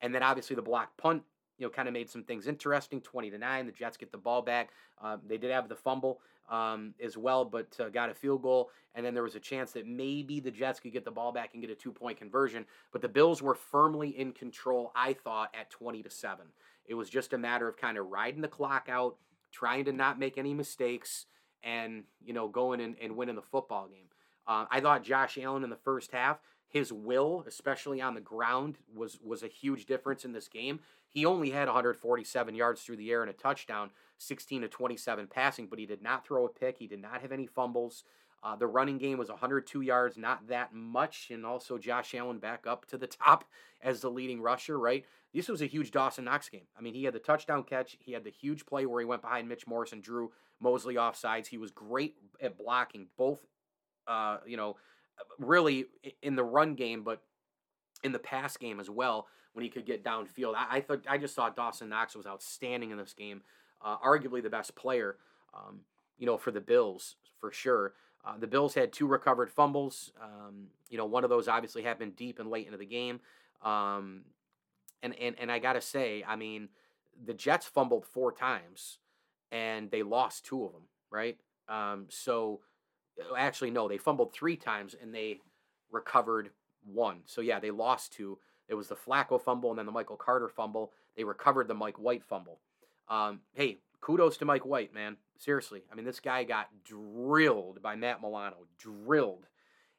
And 0.00 0.14
then 0.14 0.22
obviously 0.22 0.56
the 0.56 0.62
block 0.62 0.96
punt, 0.96 1.22
you 1.58 1.66
know, 1.66 1.70
kind 1.70 1.88
of 1.88 1.94
made 1.94 2.10
some 2.10 2.22
things 2.22 2.46
interesting. 2.46 3.00
20 3.00 3.30
to 3.30 3.38
9. 3.38 3.66
The 3.66 3.72
Jets 3.72 3.96
get 3.96 4.12
the 4.12 4.18
ball 4.18 4.42
back. 4.42 4.70
Uh, 5.02 5.16
they 5.26 5.38
did 5.38 5.50
have 5.50 5.68
the 5.68 5.76
fumble 5.76 6.20
um, 6.50 6.94
as 7.02 7.16
well, 7.16 7.44
but 7.44 7.68
uh, 7.80 7.88
got 7.88 8.10
a 8.10 8.14
field 8.14 8.42
goal. 8.42 8.70
And 8.94 9.04
then 9.04 9.14
there 9.14 9.22
was 9.22 9.34
a 9.34 9.40
chance 9.40 9.72
that 9.72 9.86
maybe 9.86 10.40
the 10.40 10.50
Jets 10.50 10.80
could 10.80 10.92
get 10.92 11.04
the 11.04 11.10
ball 11.10 11.32
back 11.32 11.50
and 11.52 11.62
get 11.62 11.70
a 11.70 11.74
two 11.74 11.92
point 11.92 12.18
conversion. 12.18 12.64
But 12.92 13.02
the 13.02 13.08
Bills 13.08 13.42
were 13.42 13.54
firmly 13.54 14.10
in 14.10 14.32
control, 14.32 14.92
I 14.94 15.12
thought, 15.12 15.54
at 15.58 15.70
20 15.70 16.02
to 16.02 16.10
7. 16.10 16.46
It 16.86 16.94
was 16.94 17.10
just 17.10 17.32
a 17.32 17.38
matter 17.38 17.68
of 17.68 17.76
kind 17.76 17.98
of 17.98 18.06
riding 18.06 18.40
the 18.40 18.48
clock 18.48 18.88
out, 18.90 19.16
trying 19.52 19.84
to 19.86 19.92
not 19.92 20.18
make 20.18 20.38
any 20.38 20.54
mistakes, 20.54 21.26
and, 21.62 22.04
you 22.24 22.32
know, 22.32 22.48
going 22.48 22.80
and, 22.80 22.96
and 23.02 23.16
winning 23.16 23.34
the 23.34 23.42
football 23.42 23.88
game. 23.88 24.06
Uh, 24.46 24.66
I 24.70 24.80
thought 24.80 25.02
Josh 25.02 25.36
Allen 25.38 25.64
in 25.64 25.70
the 25.70 25.76
first 25.76 26.12
half, 26.12 26.38
his 26.68 26.92
will, 26.92 27.44
especially 27.46 28.00
on 28.00 28.14
the 28.14 28.20
ground, 28.20 28.78
was 28.94 29.18
was 29.22 29.42
a 29.42 29.48
huge 29.48 29.86
difference 29.86 30.24
in 30.24 30.32
this 30.32 30.48
game. 30.48 30.80
He 31.08 31.24
only 31.24 31.50
had 31.50 31.68
147 31.68 32.54
yards 32.54 32.82
through 32.82 32.96
the 32.96 33.10
air 33.10 33.22
and 33.22 33.30
a 33.30 33.34
touchdown, 33.34 33.90
16 34.18 34.62
to 34.62 34.68
27 34.68 35.28
passing, 35.28 35.66
but 35.66 35.78
he 35.78 35.86
did 35.86 36.02
not 36.02 36.26
throw 36.26 36.44
a 36.44 36.48
pick. 36.48 36.78
He 36.78 36.86
did 36.86 37.00
not 37.00 37.22
have 37.22 37.32
any 37.32 37.46
fumbles. 37.46 38.04
Uh, 38.42 38.54
the 38.54 38.66
running 38.66 38.98
game 38.98 39.16
was 39.16 39.28
102 39.28 39.80
yards, 39.80 40.18
not 40.18 40.46
that 40.48 40.74
much, 40.74 41.30
and 41.30 41.46
also 41.46 41.78
Josh 41.78 42.14
Allen 42.14 42.38
back 42.38 42.66
up 42.66 42.84
to 42.86 42.98
the 42.98 43.06
top 43.24 43.44
as 43.82 44.00
the 44.00 44.10
leading 44.10 44.40
rusher. 44.40 44.78
Right, 44.78 45.04
this 45.32 45.48
was 45.48 45.62
a 45.62 45.66
huge 45.66 45.90
Dawson 45.90 46.24
Knox 46.24 46.48
game. 46.48 46.66
I 46.78 46.82
mean, 46.82 46.94
he 46.94 47.04
had 47.04 47.14
the 47.14 47.18
touchdown 47.18 47.62
catch, 47.62 47.96
he 48.00 48.12
had 48.12 48.24
the 48.24 48.30
huge 48.30 48.66
play 48.66 48.86
where 48.86 49.00
he 49.00 49.06
went 49.06 49.22
behind 49.22 49.48
Mitch 49.48 49.66
Morse 49.66 49.92
and 49.92 50.02
drew 50.02 50.32
Mosley 50.60 50.96
off 50.96 51.16
sides. 51.16 51.48
He 51.48 51.58
was 51.58 51.70
great 51.70 52.16
at 52.40 52.58
blocking 52.58 53.06
both, 53.16 53.40
uh, 54.06 54.38
you 54.46 54.56
know, 54.56 54.76
really 55.38 55.86
in 56.22 56.36
the 56.36 56.44
run 56.44 56.74
game, 56.74 57.02
but 57.02 57.22
in 58.02 58.12
the 58.12 58.18
pass 58.18 58.56
game 58.56 58.80
as 58.80 58.90
well 58.90 59.26
when 59.52 59.62
he 59.62 59.70
could 59.70 59.86
get 59.86 60.04
downfield. 60.04 60.54
I, 60.54 60.76
I 60.76 60.80
thought 60.80 61.00
I 61.08 61.18
just 61.18 61.34
thought 61.34 61.56
Dawson 61.56 61.88
Knox 61.88 62.14
was 62.14 62.26
outstanding 62.26 62.90
in 62.90 62.98
this 62.98 63.14
game, 63.14 63.42
uh, 63.82 63.96
arguably 63.98 64.42
the 64.42 64.50
best 64.50 64.74
player, 64.74 65.16
um, 65.54 65.80
you 66.18 66.26
know, 66.26 66.36
for 66.36 66.50
the 66.50 66.60
Bills 66.60 67.16
for 67.40 67.50
sure. 67.50 67.94
Uh, 68.24 68.36
the 68.38 68.46
Bills 68.46 68.74
had 68.74 68.92
two 68.92 69.06
recovered 69.06 69.50
fumbles. 69.50 70.12
Um, 70.20 70.66
you 70.90 70.98
know, 70.98 71.06
one 71.06 71.24
of 71.24 71.30
those 71.30 71.48
obviously 71.48 71.82
happened 71.82 72.16
deep 72.16 72.38
and 72.38 72.50
late 72.50 72.66
into 72.66 72.78
the 72.78 72.86
game. 72.86 73.20
Um, 73.62 74.22
and 75.02 75.14
and 75.18 75.36
and 75.38 75.50
I 75.52 75.58
gotta 75.58 75.80
say, 75.80 76.24
I 76.26 76.36
mean, 76.36 76.68
the 77.24 77.34
Jets 77.34 77.66
fumbled 77.66 78.04
four 78.04 78.32
times, 78.32 78.98
and 79.52 79.90
they 79.90 80.02
lost 80.02 80.44
two 80.44 80.64
of 80.64 80.72
them. 80.72 80.82
Right. 81.10 81.38
Um, 81.68 82.06
so 82.08 82.60
actually, 83.36 83.70
no, 83.70 83.88
they 83.88 83.98
fumbled 83.98 84.32
three 84.32 84.56
times 84.56 84.94
and 85.00 85.14
they 85.14 85.40
recovered 85.90 86.50
one. 86.84 87.20
So 87.26 87.40
yeah, 87.40 87.60
they 87.60 87.70
lost 87.70 88.12
two. 88.12 88.38
It 88.68 88.74
was 88.74 88.88
the 88.88 88.96
Flacco 88.96 89.40
fumble 89.40 89.70
and 89.70 89.78
then 89.78 89.86
the 89.86 89.92
Michael 89.92 90.16
Carter 90.16 90.48
fumble. 90.48 90.92
They 91.16 91.24
recovered 91.24 91.68
the 91.68 91.74
Mike 91.74 91.98
White 91.98 92.24
fumble. 92.24 92.60
Um, 93.08 93.40
hey, 93.54 93.78
kudos 94.00 94.36
to 94.38 94.44
Mike 94.44 94.66
White, 94.66 94.92
man. 94.92 95.16
Seriously. 95.38 95.82
I 95.90 95.94
mean, 95.94 96.04
this 96.04 96.20
guy 96.20 96.44
got 96.44 96.68
drilled 96.84 97.82
by 97.82 97.96
Matt 97.96 98.20
Milano, 98.20 98.66
drilled. 98.78 99.46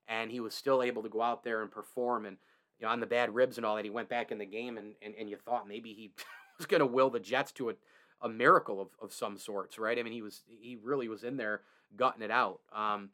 And 0.07 0.31
he 0.31 0.39
was 0.39 0.53
still 0.53 0.81
able 0.81 1.03
to 1.03 1.09
go 1.09 1.21
out 1.21 1.43
there 1.43 1.61
and 1.61 1.71
perform 1.71 2.25
and 2.25 2.37
you 2.79 2.85
know, 2.85 2.91
on 2.91 2.99
the 2.99 3.05
bad 3.05 3.33
ribs 3.33 3.57
and 3.57 3.65
all 3.65 3.75
that. 3.75 3.85
He 3.85 3.91
went 3.91 4.09
back 4.09 4.31
in 4.31 4.37
the 4.37 4.45
game 4.45 4.77
and, 4.77 4.93
and, 5.01 5.13
and 5.19 5.29
you 5.29 5.37
thought 5.37 5.67
maybe 5.67 5.93
he 5.93 6.11
was 6.57 6.65
going 6.65 6.79
to 6.79 6.85
will 6.85 7.09
the 7.09 7.19
Jets 7.19 7.51
to 7.53 7.71
a, 7.71 7.73
a 8.21 8.29
miracle 8.29 8.81
of, 8.81 8.89
of 9.01 9.13
some 9.13 9.37
sorts, 9.37 9.77
right? 9.77 9.97
I 9.97 10.03
mean, 10.03 10.13
he 10.13 10.21
was 10.21 10.43
he 10.47 10.77
really 10.81 11.07
was 11.07 11.23
in 11.23 11.37
there 11.37 11.61
gutting 11.95 12.21
it 12.21 12.31
out. 12.31 12.61
Um, 12.73 13.09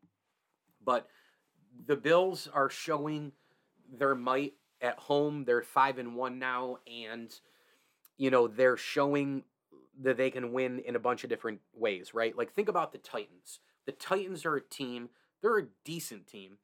but 0.83 1.07
the 1.85 1.95
Bills 1.95 2.47
are 2.53 2.69
showing 2.69 3.31
their 3.91 4.15
might 4.15 4.53
at 4.81 4.97
home. 4.99 5.45
They're 5.45 5.63
five 5.63 5.97
and 5.97 6.15
one 6.15 6.39
now, 6.39 6.77
and 6.87 7.33
you 8.17 8.29
know 8.29 8.47
they're 8.47 8.77
showing 8.77 9.43
that 10.01 10.17
they 10.17 10.31
can 10.31 10.53
win 10.53 10.79
in 10.79 10.95
a 10.95 10.99
bunch 10.99 11.23
of 11.23 11.29
different 11.29 11.59
ways, 11.73 12.13
right? 12.13 12.37
Like 12.37 12.51
think 12.51 12.69
about 12.69 12.91
the 12.91 12.97
Titans. 12.97 13.59
The 13.85 13.91
Titans 13.91 14.45
are 14.45 14.55
a 14.55 14.61
team. 14.61 15.09
They're 15.41 15.59
a 15.59 15.67
decent 15.83 16.27
team, 16.27 16.57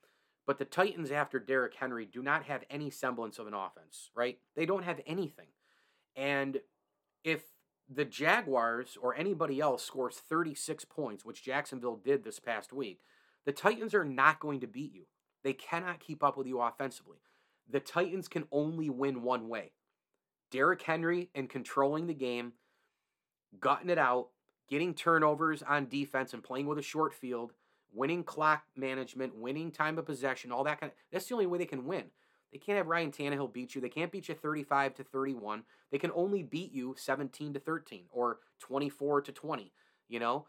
but 0.47 0.57
the 0.57 0.65
Titans 0.65 1.11
after 1.11 1.37
Derrick 1.37 1.75
Henry 1.75 2.05
do 2.05 2.23
not 2.23 2.43
have 2.43 2.63
any 2.69 2.89
semblance 2.89 3.39
of 3.39 3.47
an 3.47 3.53
offense, 3.53 4.09
right? 4.15 4.39
They 4.55 4.65
don't 4.65 4.83
have 4.83 5.01
anything. 5.05 5.47
And 6.15 6.59
if 7.23 7.41
the 7.91 8.05
Jaguars 8.05 8.97
or 9.01 9.15
anybody 9.15 9.59
else 9.59 9.83
scores 9.83 10.15
36 10.15 10.85
points, 10.85 11.25
which 11.25 11.43
Jacksonville 11.43 11.95
did 11.95 12.23
this 12.23 12.39
past 12.39 12.71
week, 12.71 13.01
the 13.45 13.51
Titans 13.51 13.93
are 13.93 14.05
not 14.05 14.39
going 14.39 14.59
to 14.59 14.67
beat 14.67 14.93
you. 14.93 15.05
They 15.43 15.53
cannot 15.53 15.99
keep 15.99 16.23
up 16.23 16.37
with 16.37 16.47
you 16.47 16.61
offensively 16.61 17.17
the 17.69 17.79
Titans 17.79 18.27
can 18.27 18.45
only 18.51 18.89
win 18.89 19.21
one 19.21 19.47
way 19.47 19.71
Derrick 20.51 20.81
Henry 20.81 21.29
and 21.35 21.49
controlling 21.49 22.07
the 22.07 22.13
game, 22.13 22.53
gutting 23.59 23.89
it 23.89 23.99
out, 23.99 24.29
getting 24.67 24.93
turnovers 24.93 25.61
on 25.61 25.87
defense 25.87 26.33
and 26.33 26.43
playing 26.43 26.65
with 26.65 26.79
a 26.79 26.83
short 26.83 27.13
field, 27.13 27.53
winning 27.93 28.23
clock 28.23 28.63
management, 28.75 29.35
winning 29.35 29.71
time 29.71 29.97
of 29.97 30.05
possession, 30.05 30.51
all 30.51 30.63
that 30.63 30.79
kind 30.79 30.91
of 30.91 30.97
that's 31.11 31.27
the 31.27 31.35
only 31.35 31.47
way 31.47 31.59
they 31.59 31.65
can 31.65 31.85
win. 31.85 32.05
They 32.51 32.57
can't 32.57 32.77
have 32.77 32.87
Ryan 32.87 33.11
Tannehill 33.11 33.53
beat 33.53 33.75
you. 33.75 33.81
They 33.81 33.89
can't 33.89 34.11
beat 34.11 34.27
you 34.27 34.35
35 34.35 34.95
to 34.95 35.03
31. 35.03 35.63
They 35.91 35.97
can 35.99 36.11
only 36.15 36.43
beat 36.43 36.73
you 36.73 36.95
17 36.97 37.53
to 37.53 37.59
13 37.59 38.05
or 38.11 38.39
24 38.59 39.21
to 39.21 39.31
20. 39.31 39.71
You 40.07 40.19
know, 40.19 40.45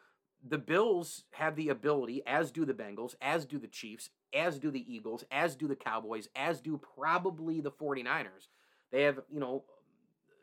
the 0.46 0.58
Bills 0.58 1.24
have 1.32 1.56
the 1.56 1.68
ability, 1.68 2.22
as 2.26 2.50
do 2.50 2.64
the 2.64 2.72
Bengals, 2.72 3.14
as 3.20 3.44
do 3.44 3.58
the 3.58 3.66
Chiefs, 3.66 4.10
as 4.32 4.58
do 4.58 4.70
the 4.70 4.92
Eagles, 4.92 5.24
as 5.30 5.54
do 5.56 5.68
the 5.68 5.76
Cowboys, 5.76 6.28
as 6.34 6.60
do 6.60 6.80
probably 6.96 7.60
the 7.60 7.70
49ers. 7.70 8.48
They 8.90 9.02
have, 9.02 9.20
you 9.30 9.40
know, 9.40 9.64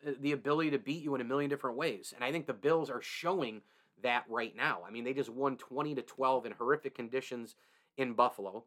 uh, 0.06 0.12
the 0.20 0.34
ability 0.34 0.72
to 0.72 0.80
beat 0.80 1.04
you 1.04 1.16
in 1.16 1.22
a 1.22 1.26
million 1.26 1.50
different 1.50 1.78
ways. 1.78 2.14
And 2.16 2.24
I 2.24 2.32
think 2.32 2.46
the 2.46 2.54
Bills 2.54 2.90
are 2.90 3.02
showing 3.02 3.62
that 4.04 4.26
right 4.30 4.56
now. 4.56 4.82
I 4.88 4.92
mean, 4.92 5.04
they 5.04 5.14
just 5.14 5.30
won 5.30 5.58
20 5.58 5.96
to 5.96 6.02
12 6.04 6.46
in 6.46 6.52
horrific 6.52 6.96
conditions 6.96 7.56
in 7.98 8.14
Buffalo. 8.14 8.66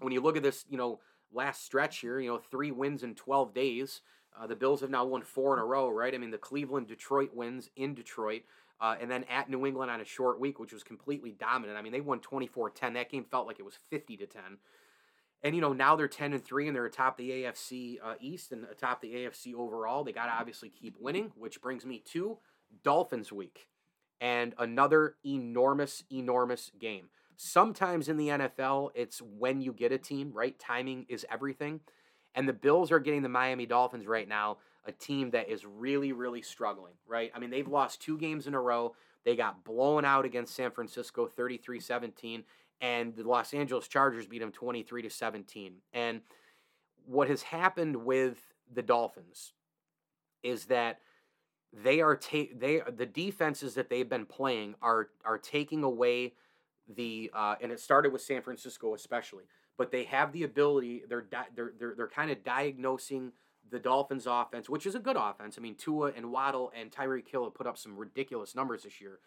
When 0.00 0.12
you 0.12 0.20
look 0.20 0.36
at 0.36 0.42
this, 0.42 0.64
you 0.68 0.76
know, 0.76 1.00
last 1.34 1.64
stretch 1.64 1.98
here, 1.98 2.20
you 2.20 2.30
know, 2.30 2.38
three 2.38 2.70
wins 2.70 3.02
in 3.02 3.14
12 3.14 3.54
days. 3.54 4.00
Uh, 4.38 4.46
the 4.46 4.56
Bills 4.56 4.80
have 4.80 4.90
now 4.90 5.04
won 5.04 5.22
four 5.22 5.54
in 5.54 5.60
a 5.60 5.64
row, 5.64 5.88
right? 5.88 6.14
I 6.14 6.18
mean, 6.18 6.30
the 6.30 6.38
Cleveland 6.38 6.88
Detroit 6.88 7.30
wins 7.34 7.70
in 7.76 7.94
Detroit. 7.94 8.42
Uh, 8.80 8.96
and 9.00 9.10
then 9.10 9.24
at 9.30 9.48
New 9.48 9.64
England 9.66 9.90
on 9.90 10.00
a 10.00 10.04
short 10.04 10.40
week, 10.40 10.58
which 10.58 10.72
was 10.72 10.82
completely 10.82 11.30
dominant. 11.30 11.78
I 11.78 11.82
mean, 11.82 11.92
they 11.92 12.00
won 12.00 12.20
24 12.20 12.70
10. 12.70 12.94
That 12.94 13.10
game 13.10 13.24
felt 13.24 13.46
like 13.46 13.60
it 13.60 13.64
was 13.64 13.78
50 13.90 14.16
to 14.18 14.26
10. 14.26 14.42
And, 15.42 15.54
you 15.54 15.60
know, 15.60 15.72
now 15.72 15.94
they're 15.94 16.08
10 16.08 16.32
and 16.32 16.44
3 16.44 16.66
and 16.66 16.76
they're 16.76 16.86
atop 16.86 17.16
the 17.16 17.30
AFC 17.30 17.98
uh, 18.02 18.14
East 18.20 18.50
and 18.50 18.64
atop 18.64 19.00
the 19.00 19.14
AFC 19.14 19.54
overall. 19.54 20.02
They 20.02 20.12
got 20.12 20.26
to 20.26 20.32
obviously 20.32 20.70
keep 20.70 20.96
winning, 20.98 21.32
which 21.36 21.60
brings 21.60 21.84
me 21.84 22.02
to 22.12 22.38
Dolphins 22.82 23.30
week 23.30 23.68
and 24.20 24.54
another 24.58 25.16
enormous, 25.24 26.02
enormous 26.10 26.70
game. 26.78 27.08
Sometimes 27.36 28.08
in 28.08 28.16
the 28.16 28.28
NFL, 28.28 28.90
it's 28.94 29.20
when 29.20 29.60
you 29.60 29.72
get 29.72 29.92
a 29.92 29.98
team, 29.98 30.30
right? 30.32 30.58
Timing 30.58 31.06
is 31.08 31.26
everything. 31.30 31.80
And 32.34 32.48
the 32.48 32.52
Bills 32.52 32.90
are 32.90 33.00
getting 33.00 33.22
the 33.22 33.28
Miami 33.28 33.66
Dolphins 33.66 34.06
right 34.06 34.28
now, 34.28 34.58
a 34.84 34.92
team 34.92 35.30
that 35.30 35.48
is 35.48 35.64
really, 35.64 36.12
really 36.12 36.42
struggling, 36.42 36.94
right? 37.06 37.30
I 37.34 37.38
mean, 37.38 37.50
they've 37.50 37.68
lost 37.68 38.02
two 38.02 38.18
games 38.18 38.46
in 38.46 38.54
a 38.54 38.60
row. 38.60 38.94
They 39.24 39.36
got 39.36 39.64
blown 39.64 40.04
out 40.04 40.24
against 40.24 40.54
San 40.54 40.70
Francisco 40.70 41.26
33 41.26 41.80
17, 41.80 42.44
and 42.80 43.14
the 43.14 43.22
Los 43.22 43.54
Angeles 43.54 43.88
Chargers 43.88 44.26
beat 44.26 44.40
them 44.40 44.52
23 44.52 45.02
to 45.02 45.10
17. 45.10 45.74
And 45.92 46.20
what 47.06 47.28
has 47.28 47.42
happened 47.42 47.96
with 47.96 48.38
the 48.72 48.82
Dolphins 48.82 49.52
is 50.42 50.66
that 50.66 50.98
they 51.72 52.00
are 52.00 52.16
ta- 52.16 52.52
they 52.56 52.82
the 52.94 53.06
defenses 53.06 53.74
that 53.74 53.90
they've 53.90 54.08
been 54.08 54.26
playing 54.26 54.74
are 54.80 55.08
are 55.24 55.38
taking 55.38 55.82
away 55.82 56.34
the 56.88 57.30
uh, 57.34 57.56
and 57.60 57.72
it 57.72 57.80
started 57.80 58.12
with 58.12 58.22
San 58.22 58.42
Francisco 58.42 58.94
especially, 58.94 59.44
but 59.76 59.90
they 59.90 60.04
have 60.04 60.32
the 60.32 60.42
ability. 60.42 61.02
They're 61.08 61.22
di- 61.22 61.48
they're 61.54 61.72
they're, 61.78 61.94
they're 61.96 62.08
kind 62.08 62.30
of 62.30 62.44
diagnosing 62.44 63.32
the 63.70 63.78
Dolphins' 63.78 64.26
offense, 64.26 64.68
which 64.68 64.86
is 64.86 64.94
a 64.94 65.00
good 65.00 65.16
offense. 65.16 65.56
I 65.58 65.62
mean, 65.62 65.74
Tua 65.74 66.12
and 66.14 66.30
Waddle 66.30 66.70
and 66.78 66.90
Tyreek 66.90 67.28
Hill 67.28 67.44
have 67.44 67.54
put 67.54 67.66
up 67.66 67.78
some 67.78 67.96
ridiculous 67.96 68.54
numbers 68.54 68.82
this 68.82 69.00
year, 69.00 69.20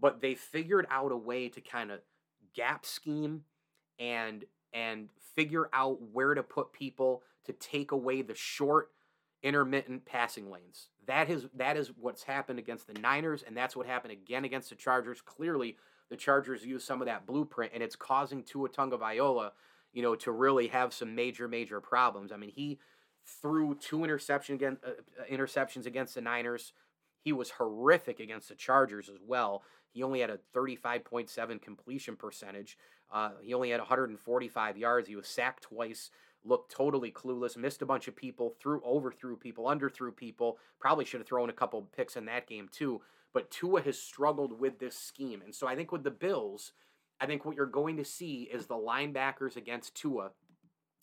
but 0.00 0.20
they 0.20 0.34
figured 0.34 0.86
out 0.90 1.12
a 1.12 1.16
way 1.16 1.48
to 1.48 1.60
kind 1.60 1.90
of 1.90 2.00
gap 2.54 2.84
scheme 2.84 3.42
and 3.98 4.44
and 4.72 5.08
figure 5.34 5.68
out 5.72 5.98
where 6.12 6.34
to 6.34 6.42
put 6.42 6.72
people 6.72 7.22
to 7.44 7.52
take 7.52 7.92
away 7.92 8.22
the 8.22 8.34
short 8.34 8.90
intermittent 9.42 10.04
passing 10.04 10.50
lanes. 10.50 10.88
That 11.06 11.30
is 11.30 11.46
that 11.54 11.76
is 11.76 11.92
what's 11.98 12.24
happened 12.24 12.58
against 12.58 12.86
the 12.86 13.00
Niners 13.00 13.44
and 13.46 13.56
that's 13.56 13.76
what 13.76 13.86
happened 13.86 14.12
again 14.12 14.44
against 14.44 14.70
the 14.70 14.76
Chargers. 14.76 15.20
Clearly, 15.20 15.76
the 16.10 16.16
Chargers 16.16 16.64
use 16.64 16.84
some 16.84 17.00
of 17.00 17.06
that 17.06 17.26
blueprint 17.26 17.72
and 17.74 17.82
it's 17.82 17.96
causing 17.96 18.42
Tua 18.42 18.68
Tagovailoa, 18.68 19.52
you 19.92 20.02
know, 20.02 20.14
to 20.16 20.32
really 20.32 20.68
have 20.68 20.92
some 20.92 21.14
major 21.14 21.48
major 21.48 21.80
problems. 21.80 22.32
I 22.32 22.36
mean, 22.36 22.50
he 22.50 22.78
threw 23.42 23.74
two 23.74 24.04
interception 24.04 24.54
against, 24.54 24.84
uh, 24.84 24.90
uh, 24.90 25.24
interceptions 25.30 25.86
against 25.86 26.14
the 26.14 26.20
Niners. 26.20 26.72
He 27.20 27.32
was 27.32 27.50
horrific 27.50 28.20
against 28.20 28.48
the 28.48 28.54
Chargers 28.54 29.08
as 29.08 29.18
well. 29.26 29.62
He 29.90 30.02
only 30.02 30.20
had 30.20 30.30
a 30.30 30.38
35.7 30.54 31.60
completion 31.60 32.16
percentage. 32.16 32.78
Uh, 33.10 33.30
he 33.42 33.54
only 33.54 33.70
had 33.70 33.80
145 33.80 34.76
yards. 34.76 35.08
He 35.08 35.16
was 35.16 35.26
sacked 35.26 35.64
twice. 35.64 36.10
Looked 36.44 36.70
totally 36.70 37.10
clueless. 37.10 37.56
Missed 37.56 37.82
a 37.82 37.86
bunch 37.86 38.06
of 38.06 38.14
people. 38.14 38.54
Threw 38.60 38.80
overthrew 38.84 39.36
people. 39.36 39.64
Underthrew 39.64 40.14
people. 40.14 40.58
Probably 40.78 41.04
should 41.04 41.20
have 41.20 41.26
thrown 41.26 41.50
a 41.50 41.54
couple 41.54 41.82
picks 41.96 42.16
in 42.16 42.26
that 42.26 42.46
game 42.46 42.68
too. 42.70 43.00
But 43.32 43.50
Tua 43.50 43.82
has 43.82 44.00
struggled 44.00 44.58
with 44.58 44.78
this 44.78 44.96
scheme, 44.96 45.42
and 45.42 45.54
so 45.54 45.66
I 45.66 45.76
think 45.76 45.92
with 45.92 46.04
the 46.04 46.10
Bills, 46.10 46.72
I 47.20 47.26
think 47.26 47.44
what 47.44 47.56
you're 47.56 47.66
going 47.66 47.96
to 47.98 48.04
see 48.04 48.42
is 48.52 48.66
the 48.66 48.74
linebackers 48.74 49.56
against 49.56 49.94
Tua. 49.94 50.30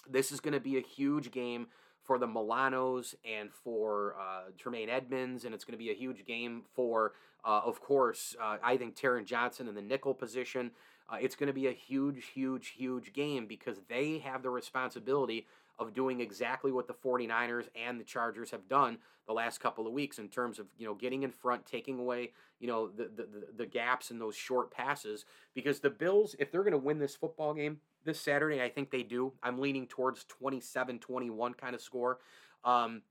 This 0.09 0.31
is 0.31 0.39
going 0.39 0.53
to 0.53 0.59
be 0.59 0.77
a 0.77 0.81
huge 0.81 1.31
game 1.31 1.67
for 2.03 2.17
the 2.17 2.27
Milanos 2.27 3.15
and 3.23 3.51
for 3.51 4.15
uh, 4.19 4.51
Tremaine 4.57 4.89
Edmunds, 4.89 5.45
and 5.45 5.53
it's 5.55 5.63
going 5.63 5.77
to 5.77 5.83
be 5.83 5.91
a 5.91 5.95
huge 5.95 6.25
game 6.25 6.63
for, 6.75 7.13
uh, 7.45 7.61
of 7.63 7.81
course, 7.81 8.35
uh, 8.41 8.57
I 8.61 8.77
think 8.77 8.95
Taron 8.95 9.25
Johnson 9.25 9.67
in 9.67 9.75
the 9.75 9.81
nickel 9.81 10.13
position. 10.13 10.71
Uh, 11.09 11.17
it's 11.21 11.35
going 11.35 11.47
to 11.47 11.53
be 11.53 11.67
a 11.67 11.71
huge, 11.71 12.27
huge, 12.33 12.69
huge 12.69 13.13
game 13.13 13.45
because 13.47 13.77
they 13.89 14.19
have 14.19 14.43
the 14.43 14.49
responsibility 14.49 15.47
of 15.79 15.93
doing 15.93 16.21
exactly 16.21 16.71
what 16.71 16.87
the 16.87 16.93
49ers 16.93 17.67
and 17.75 17.99
the 17.99 18.03
Chargers 18.03 18.51
have 18.51 18.67
done 18.67 18.97
the 19.25 19.33
last 19.33 19.59
couple 19.59 19.87
of 19.87 19.93
weeks 19.93 20.19
in 20.19 20.27
terms 20.27 20.59
of, 20.59 20.67
you 20.77 20.85
know, 20.85 20.93
getting 20.93 21.23
in 21.23 21.31
front, 21.31 21.65
taking 21.65 21.99
away, 21.99 22.31
you 22.59 22.67
know, 22.67 22.87
the, 22.87 23.05
the, 23.15 23.27
the 23.55 23.65
gaps 23.65 24.11
in 24.11 24.19
those 24.19 24.35
short 24.35 24.71
passes. 24.71 25.25
Because 25.55 25.79
the 25.79 25.89
Bills, 25.89 26.35
if 26.39 26.51
they're 26.51 26.63
going 26.63 26.73
to 26.73 26.77
win 26.77 26.99
this 26.99 27.15
football 27.15 27.53
game, 27.53 27.79
this 28.05 28.19
Saturday. 28.19 28.61
I 28.61 28.69
think 28.69 28.91
they 28.91 29.03
do. 29.03 29.33
I'm 29.41 29.59
leaning 29.59 29.87
towards 29.87 30.23
27 30.25 30.99
21 30.99 31.53
kind 31.53 31.75
of 31.75 31.81
score. 31.81 32.19
Um, 32.63 33.01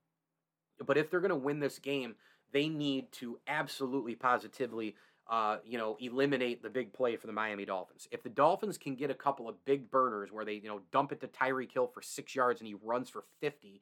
but 0.84 0.96
if 0.96 1.10
they're 1.10 1.20
going 1.20 1.30
to 1.30 1.36
win 1.36 1.60
this 1.60 1.78
game, 1.78 2.16
they 2.52 2.68
need 2.68 3.10
to 3.12 3.38
absolutely 3.46 4.14
positively, 4.14 4.96
uh, 5.32 5.56
you 5.64 5.78
know, 5.78 5.96
eliminate 5.98 6.62
the 6.62 6.68
big 6.68 6.92
play 6.92 7.16
for 7.16 7.26
the 7.26 7.32
Miami 7.32 7.64
Dolphins. 7.64 8.06
If 8.12 8.22
the 8.22 8.28
Dolphins 8.28 8.76
can 8.76 8.94
get 8.94 9.10
a 9.10 9.14
couple 9.14 9.48
of 9.48 9.64
big 9.64 9.90
burners 9.90 10.30
where 10.30 10.44
they, 10.44 10.56
you 10.56 10.68
know, 10.68 10.82
dump 10.92 11.10
it 11.10 11.22
to 11.22 11.26
Tyreek 11.26 11.72
Hill 11.72 11.86
for 11.86 12.02
six 12.02 12.34
yards 12.34 12.60
and 12.60 12.68
he 12.68 12.74
runs 12.74 13.08
for 13.08 13.24
50, 13.40 13.80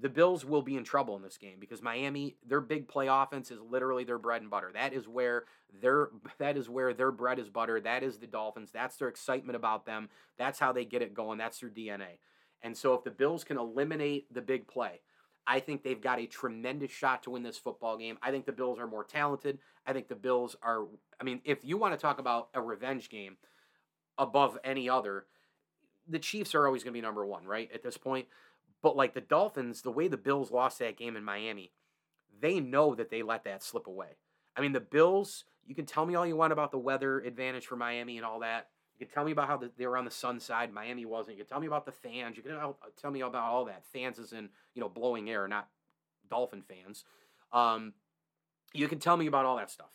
the 0.00 0.08
Bills 0.08 0.44
will 0.44 0.62
be 0.62 0.76
in 0.76 0.82
trouble 0.82 1.14
in 1.14 1.22
this 1.22 1.36
game 1.36 1.58
because 1.60 1.80
Miami, 1.80 2.34
their 2.44 2.60
big 2.60 2.88
play 2.88 3.06
offense 3.06 3.52
is 3.52 3.60
literally 3.60 4.02
their 4.02 4.18
bread 4.18 4.42
and 4.42 4.50
butter. 4.50 4.72
That 4.74 4.92
is 4.92 5.06
where 5.06 5.44
their 5.80 6.08
that 6.38 6.56
is 6.56 6.68
where 6.68 6.92
their 6.92 7.12
bread 7.12 7.38
is 7.38 7.48
butter. 7.48 7.80
That 7.80 8.02
is 8.02 8.18
the 8.18 8.26
Dolphins. 8.26 8.72
That's 8.72 8.96
their 8.96 9.08
excitement 9.08 9.54
about 9.54 9.86
them. 9.86 10.08
That's 10.38 10.58
how 10.58 10.72
they 10.72 10.84
get 10.84 11.02
it 11.02 11.14
going. 11.14 11.38
That's 11.38 11.60
their 11.60 11.70
DNA. 11.70 12.18
And 12.62 12.76
so 12.76 12.94
if 12.94 13.04
the 13.04 13.12
Bills 13.12 13.44
can 13.44 13.58
eliminate 13.58 14.32
the 14.34 14.42
big 14.42 14.66
play, 14.66 15.02
I 15.50 15.58
think 15.58 15.82
they've 15.82 16.00
got 16.00 16.20
a 16.20 16.26
tremendous 16.26 16.92
shot 16.92 17.24
to 17.24 17.30
win 17.30 17.42
this 17.42 17.58
football 17.58 17.98
game. 17.98 18.18
I 18.22 18.30
think 18.30 18.46
the 18.46 18.52
Bills 18.52 18.78
are 18.78 18.86
more 18.86 19.02
talented. 19.02 19.58
I 19.84 19.92
think 19.92 20.06
the 20.06 20.14
Bills 20.14 20.54
are 20.62 20.84
I 21.20 21.24
mean, 21.24 21.40
if 21.44 21.58
you 21.64 21.76
want 21.76 21.92
to 21.92 22.00
talk 22.00 22.20
about 22.20 22.50
a 22.54 22.62
revenge 22.62 23.10
game 23.10 23.36
above 24.16 24.56
any 24.62 24.88
other, 24.88 25.26
the 26.08 26.20
Chiefs 26.20 26.54
are 26.54 26.66
always 26.66 26.84
going 26.84 26.94
to 26.94 26.96
be 26.96 27.02
number 27.02 27.26
1, 27.26 27.46
right? 27.46 27.68
At 27.74 27.82
this 27.82 27.96
point. 27.96 28.28
But 28.80 28.96
like 28.96 29.12
the 29.12 29.20
Dolphins, 29.20 29.82
the 29.82 29.90
way 29.90 30.06
the 30.06 30.16
Bills 30.16 30.52
lost 30.52 30.78
that 30.78 30.96
game 30.96 31.16
in 31.16 31.24
Miami, 31.24 31.72
they 32.40 32.60
know 32.60 32.94
that 32.94 33.10
they 33.10 33.24
let 33.24 33.42
that 33.44 33.64
slip 33.64 33.88
away. 33.88 34.18
I 34.56 34.60
mean, 34.60 34.72
the 34.72 34.80
Bills, 34.80 35.44
you 35.66 35.74
can 35.74 35.84
tell 35.84 36.06
me 36.06 36.14
all 36.14 36.26
you 36.26 36.36
want 36.36 36.52
about 36.52 36.70
the 36.70 36.78
weather 36.78 37.18
advantage 37.18 37.66
for 37.66 37.74
Miami 37.74 38.18
and 38.18 38.24
all 38.24 38.38
that. 38.40 38.68
You 39.00 39.06
can 39.06 39.14
tell 39.14 39.24
me 39.24 39.32
about 39.32 39.48
how 39.48 39.56
the, 39.56 39.70
they 39.78 39.86
were 39.86 39.96
on 39.96 40.04
the 40.04 40.10
sun 40.10 40.38
side, 40.38 40.72
Miami 40.72 41.06
wasn't. 41.06 41.38
You 41.38 41.44
can 41.44 41.48
tell 41.48 41.60
me 41.60 41.66
about 41.66 41.86
the 41.86 41.92
fans. 41.92 42.36
You 42.36 42.42
can 42.42 42.52
tell 43.00 43.10
me 43.10 43.22
about 43.22 43.50
all 43.50 43.64
that. 43.64 43.86
Fans 43.86 44.18
is 44.18 44.32
in, 44.32 44.50
you 44.74 44.82
know, 44.82 44.90
blowing 44.90 45.30
air, 45.30 45.48
not 45.48 45.68
Dolphin 46.28 46.62
fans. 46.62 47.04
Um, 47.50 47.94
you 48.74 48.88
can 48.88 48.98
tell 48.98 49.16
me 49.16 49.26
about 49.26 49.46
all 49.46 49.56
that 49.56 49.70
stuff. 49.70 49.90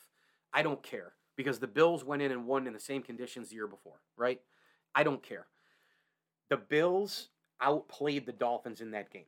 I 0.52 0.64
don't 0.64 0.82
care 0.82 1.14
because 1.38 1.60
the 1.60 1.68
Bills 1.68 2.04
went 2.04 2.24
in 2.24 2.32
and 2.32 2.48
won 2.48 2.66
in 2.66 2.74
the 2.74 2.80
same 2.80 3.04
conditions 3.04 3.50
the 3.50 3.56
year 3.56 3.68
before, 3.68 4.02
right? 4.18 4.42
I 4.96 5.04
don't 5.04 5.22
care. 5.22 5.46
The 6.50 6.58
Bills 6.58 7.30
outplayed 7.62 8.26
the 8.26 8.32
Dolphins 8.32 8.82
in 8.82 8.92
that 8.92 9.12
game. 9.12 9.26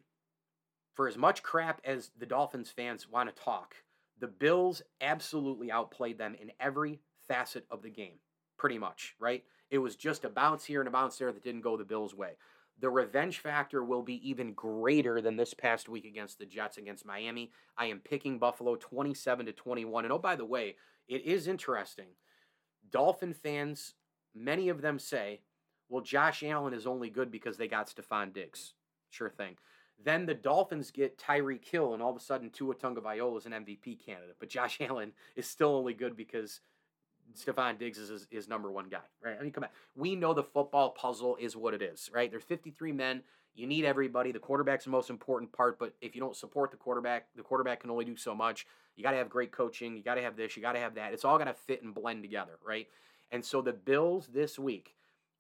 For 0.95 1.07
as 1.07 1.17
much 1.17 1.43
crap 1.43 1.81
as 1.85 2.09
the 2.17 2.25
Dolphins 2.25 2.71
fans 2.71 3.07
want 3.07 3.29
to 3.29 3.43
talk, 3.43 3.75
the 4.19 4.27
Bills 4.27 4.81
absolutely 5.01 5.69
outplayed 5.69 6.17
them 6.17 6.35
in 6.41 6.51
every 6.59 6.99
facet 7.27 7.65
of 7.69 7.83
the 7.83 7.89
game, 7.89 8.17
pretty 8.57 8.79
much, 8.79 9.13
right? 9.19 9.43
It 9.69 9.80
was 9.80 9.95
just 9.95 10.25
a 10.25 10.30
bounce 10.30 10.65
here 10.65 10.82
and 10.82 10.88
a 10.88 10.91
bounce 10.91 11.17
there 11.17 11.32
that 11.32 11.43
didn't 11.43 11.62
go 11.62 11.77
the 11.77 11.84
Bills' 11.84 12.15
way. 12.15 12.38
The 12.80 12.89
revenge 12.89 13.39
factor 13.39 13.84
will 13.84 14.03
be 14.03 14.27
even 14.30 14.53
greater 14.53 15.19
than 15.19 15.36
this 15.36 15.53
past 15.53 15.89
week 15.89 16.06
against 16.06 16.38
the 16.38 16.45
Jets 16.45 16.77
against 16.77 17.06
Miami. 17.06 17.51
I 17.77 17.88
am 17.88 17.99
picking 17.99 18.38
Buffalo 18.38 18.75
27 18.75 19.47
to 19.47 19.51
21. 19.51 20.06
And 20.06 20.13
oh, 20.13 20.19
by 20.19 20.36
the 20.36 20.45
way, 20.45 20.75
it 21.08 21.23
is 21.23 21.47
interesting. 21.47 22.08
Dolphin 22.91 23.34
fans, 23.34 23.95
many 24.36 24.69
of 24.69 24.82
them 24.82 24.99
say 24.99 25.41
well, 25.89 26.03
Josh 26.03 26.43
Allen 26.43 26.73
is 26.73 26.86
only 26.86 27.10
good 27.10 27.32
because 27.32 27.58
they 27.58 27.67
got 27.67 27.88
Stefon 27.88 28.34
Diggs. 28.34 28.73
Sure 29.10 29.30
thing. 29.30 29.56
Then 30.03 30.25
the 30.25 30.34
Dolphins 30.34 30.91
get 30.91 31.17
Tyreek 31.17 31.65
Hill, 31.65 31.93
and 31.93 32.03
all 32.03 32.12
of 32.12 32.17
a 32.17 32.19
sudden 32.19 32.49
Tua 32.49 32.75
Tagovailoa 32.75 33.38
is 33.38 33.45
an 33.45 33.53
MVP 33.53 34.06
candidate. 34.06 34.36
But 34.39 34.49
Josh 34.49 34.80
Allen 34.82 35.13
is 35.36 35.47
still 35.47 35.75
only 35.75 35.93
good 35.93 36.15
because 36.15 36.60
Stefon 37.35 37.77
Diggs 37.77 37.97
is 37.97 38.09
his, 38.09 38.27
his, 38.29 38.47
number 38.47 38.71
one 38.71 38.89
guy, 38.89 38.99
right? 39.23 39.35
I 39.39 39.43
mean, 39.43 39.51
come 39.51 39.63
on. 39.63 39.69
We 39.95 40.15
know 40.15 40.33
the 40.33 40.43
football 40.43 40.91
puzzle 40.91 41.37
is 41.39 41.55
what 41.55 41.73
it 41.73 41.81
is, 41.81 42.09
right? 42.13 42.29
There's 42.29 42.43
53 42.43 42.91
men. 42.91 43.21
You 43.55 43.67
need 43.67 43.85
everybody. 43.85 44.31
The 44.31 44.39
quarterback's 44.39 44.85
the 44.85 44.91
most 44.91 45.09
important 45.09 45.51
part, 45.51 45.79
but 45.79 45.93
if 46.01 46.15
you 46.15 46.21
don't 46.21 46.35
support 46.35 46.71
the 46.71 46.77
quarterback, 46.77 47.27
the 47.35 47.43
quarterback 47.43 47.81
can 47.81 47.89
only 47.89 48.05
do 48.05 48.15
so 48.15 48.35
much. 48.35 48.67
You 48.95 49.03
got 49.03 49.11
to 49.11 49.17
have 49.17 49.29
great 49.29 49.51
coaching. 49.51 49.97
You 49.97 50.03
got 50.03 50.15
to 50.15 50.21
have 50.21 50.37
this. 50.37 50.55
You 50.55 50.61
got 50.61 50.73
to 50.73 50.79
have 50.79 50.95
that. 50.95 51.13
It's 51.13 51.25
all 51.25 51.37
got 51.37 51.45
to 51.45 51.53
fit 51.53 51.83
and 51.83 51.93
blend 51.93 52.23
together, 52.23 52.59
right? 52.65 52.87
And 53.31 53.43
so 53.43 53.61
the 53.61 53.73
Bills 53.73 54.29
this 54.33 54.57
week 54.57 54.95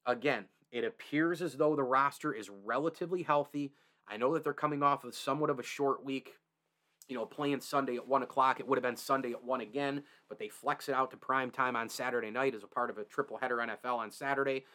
Again, 0.07 0.45
it 0.71 0.85
appears 0.85 1.41
as 1.41 1.57
though 1.57 1.75
the 1.75 1.83
roster 1.83 2.33
is 2.33 2.49
relatively 2.49 3.23
healthy. 3.23 3.73
I 4.07 4.15
know 4.15 4.33
that 4.33 4.43
they're 4.45 4.53
coming 4.53 4.81
off 4.81 5.03
of 5.03 5.13
somewhat 5.13 5.49
of 5.49 5.59
a 5.59 5.63
short 5.63 6.03
week. 6.03 6.35
You 7.07 7.15
know, 7.15 7.25
playing 7.25 7.61
Sunday 7.61 7.95
at 7.95 8.07
1 8.07 8.23
o'clock. 8.23 8.59
It 8.59 8.67
would 8.67 8.77
have 8.77 8.83
been 8.83 8.97
Sunday 8.97 9.31
at 9.31 9.43
1 9.43 9.61
again, 9.61 10.03
but 10.27 10.39
they 10.39 10.49
flex 10.49 10.89
it 10.89 10.95
out 10.95 11.11
to 11.11 11.17
prime 11.17 11.51
time 11.51 11.75
on 11.75 11.87
Saturday 11.87 12.31
night 12.31 12.53
as 12.53 12.63
a 12.63 12.67
part 12.67 12.89
of 12.89 12.97
a 12.97 13.03
triple 13.03 13.37
header 13.37 13.57
NFL 13.57 13.97
on 13.97 14.11
Saturday. 14.11 14.65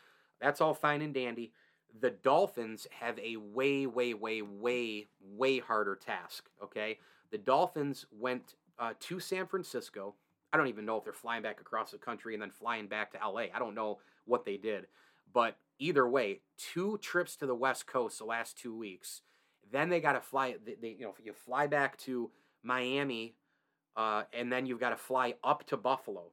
That's 0.41 0.61
all 0.61 0.75
fine 0.75 1.03
and 1.03 1.13
dandy. 1.13 1.53
The 2.01 2.11
Dolphins 2.11 2.87
have 3.01 3.19
a 3.19 3.37
way, 3.37 3.87
way, 3.87 4.15
way, 4.15 4.41
way, 4.41 5.09
way 5.21 5.59
harder 5.59 5.95
task, 5.95 6.49
okay? 6.63 6.99
The 7.31 7.39
Dolphins 7.39 8.07
went 8.11 8.55
uh, 8.79 8.95
to 8.99 9.21
San 9.21 9.47
Francisco. 9.47 10.15
I 10.53 10.57
don't 10.57 10.69
even 10.69 10.85
know 10.85 10.97
if 10.97 11.05
they're 11.05 11.13
flying 11.13 11.43
back 11.43 11.61
across 11.61 11.91
the 11.91 11.99
country 11.99 12.35
and 12.35 12.43
then 12.43 12.51
flying 12.51 12.87
back 12.87 13.13
to 13.13 13.19
LA. 13.19 13.47
I 13.55 13.59
don't 13.59 13.75
know 13.75 13.99
what 14.25 14.45
they 14.45 14.57
did. 14.57 14.87
But 15.33 15.57
either 15.79 16.07
way, 16.09 16.41
two 16.59 16.99
trips 16.99 17.37
to 17.37 17.47
the 17.47 17.55
West 17.55 17.87
Coast 17.87 18.19
the 18.19 18.25
last 18.25 18.59
two 18.59 18.77
weeks. 18.77 19.23
Then 19.73 19.89
they 19.89 20.01
got 20.01 20.13
to 20.13 20.21
fly. 20.21 20.57
They, 20.65 20.77
they, 20.81 20.91
you 20.91 21.07
know, 21.07 21.15
you 21.25 21.33
fly 21.33 21.67
back 21.67 21.97
to 21.99 22.31
Miami, 22.63 23.35
uh, 23.97 24.25
and 24.33 24.53
then 24.53 24.67
you've 24.67 24.81
got 24.81 24.91
to 24.91 24.97
fly 24.97 25.35
up 25.43 25.67
to 25.69 25.77
Buffalo. 25.77 26.27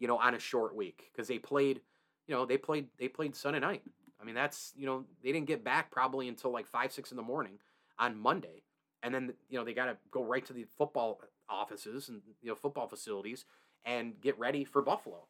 You 0.00 0.08
know, 0.08 0.18
on 0.18 0.34
a 0.34 0.38
short 0.38 0.74
week 0.74 1.10
because 1.12 1.28
they 1.28 1.38
played. 1.38 1.80
you 2.28 2.34
know, 2.34 2.46
they 2.46 2.58
played 2.58 2.88
they 2.98 3.08
played 3.08 3.34
Sunday 3.34 3.58
night. 3.60 3.82
I 4.20 4.24
mean, 4.24 4.34
that's 4.34 4.72
you 4.76 4.86
know 4.86 5.04
they 5.22 5.32
didn't 5.32 5.46
get 5.46 5.64
back 5.64 5.90
probably 5.90 6.28
until 6.28 6.52
like 6.52 6.66
five 6.66 6.92
six 6.92 7.10
in 7.10 7.16
the 7.16 7.22
morning 7.22 7.58
on 7.98 8.16
Monday, 8.16 8.62
and 9.02 9.12
then 9.14 9.32
you 9.48 9.58
know 9.58 9.64
they 9.64 9.74
got 9.74 9.86
to 9.86 9.96
go 10.10 10.22
right 10.22 10.44
to 10.46 10.52
the 10.52 10.66
football 10.76 11.20
offices 11.48 12.08
and 12.08 12.20
you 12.42 12.48
know 12.48 12.54
football 12.54 12.86
facilities 12.86 13.44
and 13.84 14.20
get 14.20 14.38
ready 14.38 14.64
for 14.64 14.82
Buffalo 14.82 15.26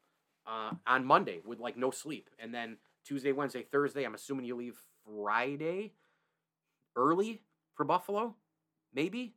uh, 0.46 0.72
on 0.86 1.04
Monday 1.04 1.40
with 1.46 1.60
like 1.60 1.76
no 1.76 1.90
sleep, 1.90 2.28
and 2.38 2.52
then 2.52 2.76
Tuesday, 3.04 3.32
Wednesday, 3.32 3.62
Thursday. 3.62 4.04
I'm 4.04 4.14
assuming 4.14 4.44
you 4.44 4.56
leave 4.56 4.82
Friday 5.04 5.92
early 6.98 7.40
for 7.74 7.84
Buffalo, 7.84 8.34
maybe, 8.92 9.34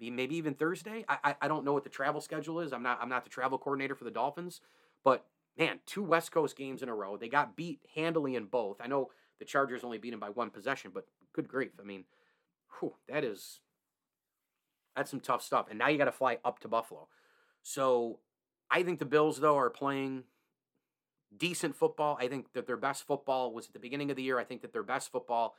maybe 0.00 0.36
even 0.36 0.54
Thursday. 0.54 1.04
I, 1.08 1.18
I 1.22 1.34
I 1.42 1.48
don't 1.48 1.64
know 1.64 1.74
what 1.74 1.84
the 1.84 1.90
travel 1.90 2.20
schedule 2.20 2.60
is. 2.60 2.72
I'm 2.72 2.82
not 2.82 2.98
I'm 3.00 3.08
not 3.08 3.24
the 3.24 3.30
travel 3.30 3.58
coordinator 3.58 3.94
for 3.94 4.04
the 4.04 4.10
Dolphins, 4.10 4.60
but 5.04 5.26
man, 5.56 5.80
two 5.86 6.02
West 6.02 6.32
Coast 6.32 6.56
games 6.56 6.82
in 6.82 6.88
a 6.88 6.94
row. 6.94 7.16
They 7.16 7.28
got 7.28 7.56
beat 7.56 7.80
handily 7.94 8.34
in 8.34 8.46
both. 8.46 8.80
I 8.80 8.86
know 8.86 9.10
the 9.38 9.44
Chargers 9.44 9.84
only 9.84 9.98
beat 9.98 10.10
them 10.10 10.20
by 10.20 10.30
one 10.30 10.50
possession, 10.50 10.90
but 10.92 11.06
good 11.32 11.46
grief. 11.46 11.72
I 11.78 11.84
mean, 11.84 12.04
whew, 12.78 12.94
that 13.08 13.22
is 13.22 13.60
that's 14.96 15.10
some 15.10 15.20
tough 15.20 15.42
stuff. 15.42 15.66
And 15.70 15.78
now 15.78 15.88
you 15.88 15.98
got 15.98 16.06
to 16.06 16.12
fly 16.12 16.38
up 16.44 16.58
to 16.60 16.68
Buffalo. 16.68 17.08
So 17.62 18.18
I 18.70 18.82
think 18.82 18.98
the 18.98 19.04
Bills 19.04 19.38
though 19.40 19.56
are 19.56 19.70
playing 19.70 20.24
decent 21.36 21.76
football. 21.76 22.16
I 22.20 22.28
think 22.28 22.52
that 22.54 22.66
their 22.66 22.76
best 22.76 23.06
football 23.06 23.52
was 23.52 23.66
at 23.66 23.72
the 23.72 23.78
beginning 23.78 24.10
of 24.10 24.16
the 24.16 24.22
year. 24.22 24.38
I 24.38 24.44
think 24.44 24.62
that 24.62 24.72
their 24.72 24.82
best 24.82 25.12
football 25.12 25.54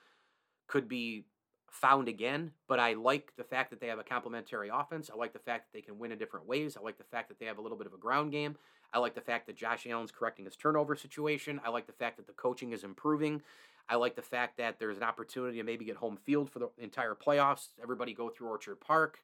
could 0.69 0.87
be 0.87 1.25
found 1.69 2.07
again, 2.07 2.51
but 2.67 2.79
I 2.79 2.93
like 2.93 3.33
the 3.37 3.43
fact 3.43 3.69
that 3.71 3.81
they 3.81 3.87
have 3.87 3.99
a 3.99 4.03
complementary 4.03 4.69
offense. 4.73 5.09
I 5.13 5.17
like 5.17 5.33
the 5.33 5.39
fact 5.39 5.65
that 5.65 5.77
they 5.77 5.81
can 5.81 5.99
win 5.99 6.11
in 6.11 6.17
different 6.17 6.47
ways. 6.47 6.77
I 6.77 6.83
like 6.83 6.97
the 6.97 7.03
fact 7.03 7.27
that 7.29 7.39
they 7.39 7.45
have 7.45 7.57
a 7.57 7.61
little 7.61 7.77
bit 7.77 7.87
of 7.87 7.93
a 7.93 7.97
ground 7.97 8.31
game. 8.31 8.55
I 8.93 8.99
like 8.99 9.13
the 9.13 9.21
fact 9.21 9.47
that 9.47 9.55
Josh 9.55 9.85
Allen's 9.85 10.11
correcting 10.11 10.45
his 10.45 10.55
turnover 10.55 10.95
situation. 10.95 11.59
I 11.63 11.69
like 11.69 11.85
the 11.85 11.93
fact 11.93 12.17
that 12.17 12.27
the 12.27 12.33
coaching 12.33 12.71
is 12.71 12.83
improving. 12.83 13.41
I 13.87 13.95
like 13.95 14.15
the 14.15 14.21
fact 14.21 14.57
that 14.57 14.79
there's 14.79 14.97
an 14.97 15.03
opportunity 15.03 15.57
to 15.57 15.63
maybe 15.63 15.85
get 15.85 15.97
home 15.97 16.17
field 16.17 16.49
for 16.49 16.59
the 16.59 16.69
entire 16.77 17.15
playoffs. 17.15 17.67
Everybody 17.81 18.13
go 18.13 18.29
through 18.29 18.47
Orchard 18.47 18.79
Park. 18.79 19.19